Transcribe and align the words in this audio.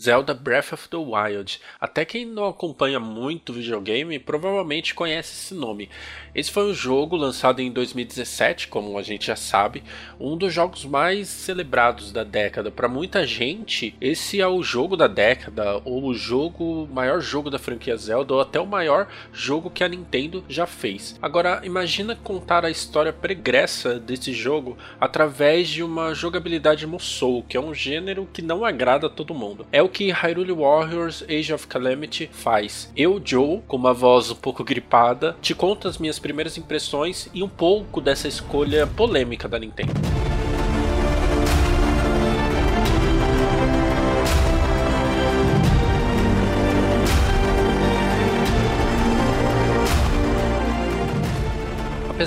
Zelda 0.00 0.32
Breath 0.32 0.72
of 0.72 0.88
the 0.88 0.96
Wild. 0.96 1.60
Até 1.78 2.06
quem 2.06 2.24
não 2.24 2.46
acompanha 2.46 2.98
muito 2.98 3.52
videogame 3.52 4.18
provavelmente 4.18 4.94
conhece 4.94 5.34
esse 5.34 5.54
nome. 5.54 5.90
Esse 6.34 6.50
foi 6.50 6.70
um 6.70 6.72
jogo 6.72 7.16
lançado 7.16 7.60
em 7.60 7.70
2017, 7.70 8.68
como 8.68 8.96
a 8.96 9.02
gente 9.02 9.26
já 9.26 9.36
sabe, 9.36 9.82
um 10.18 10.38
dos 10.38 10.54
jogos 10.54 10.86
mais 10.86 11.28
celebrados 11.28 12.12
da 12.12 12.24
década. 12.24 12.70
Para 12.70 12.88
muita 12.88 13.26
gente, 13.26 13.94
esse 14.00 14.40
é 14.40 14.48
o 14.48 14.62
jogo 14.62 14.96
da 14.96 15.06
década, 15.06 15.82
ou 15.84 16.04
o 16.04 16.14
jogo 16.14 16.88
maior 16.90 17.20
jogo 17.20 17.50
da 17.50 17.58
franquia 17.58 17.96
Zelda, 17.96 18.32
ou 18.32 18.40
até 18.40 18.58
o 18.58 18.66
maior 18.66 19.06
jogo 19.34 19.68
que 19.68 19.84
a 19.84 19.88
Nintendo 19.88 20.42
já 20.48 20.66
fez. 20.66 21.18
Agora, 21.20 21.60
imagina 21.62 22.16
contar 22.16 22.64
a 22.64 22.70
história 22.70 23.12
pregressa 23.12 23.98
desse 23.98 24.32
jogo 24.32 24.78
através 24.98 25.68
de 25.68 25.82
uma 25.82 26.14
jogabilidade 26.14 26.86
Musou, 26.86 27.42
que 27.42 27.56
é 27.56 27.60
um 27.60 27.74
gênero 27.74 28.26
que 28.32 28.40
não 28.40 28.64
agrada 28.64 29.08
a 29.08 29.10
todo 29.10 29.34
mundo. 29.34 29.66
É 29.70 29.82
o 29.82 29.89
que 29.90 30.10
Hyrule 30.10 30.52
Warriors 30.52 31.22
Age 31.28 31.52
of 31.52 31.66
Calamity 31.66 32.30
faz. 32.32 32.90
Eu, 32.96 33.20
Joe, 33.22 33.60
com 33.66 33.76
uma 33.76 33.92
voz 33.92 34.30
um 34.30 34.36
pouco 34.36 34.64
gripada, 34.64 35.36
te 35.42 35.54
conto 35.54 35.88
as 35.88 35.98
minhas 35.98 36.18
primeiras 36.18 36.56
impressões 36.56 37.28
e 37.34 37.42
um 37.42 37.48
pouco 37.48 38.00
dessa 38.00 38.28
escolha 38.28 38.86
polêmica 38.86 39.48
da 39.48 39.58
Nintendo. 39.58 39.92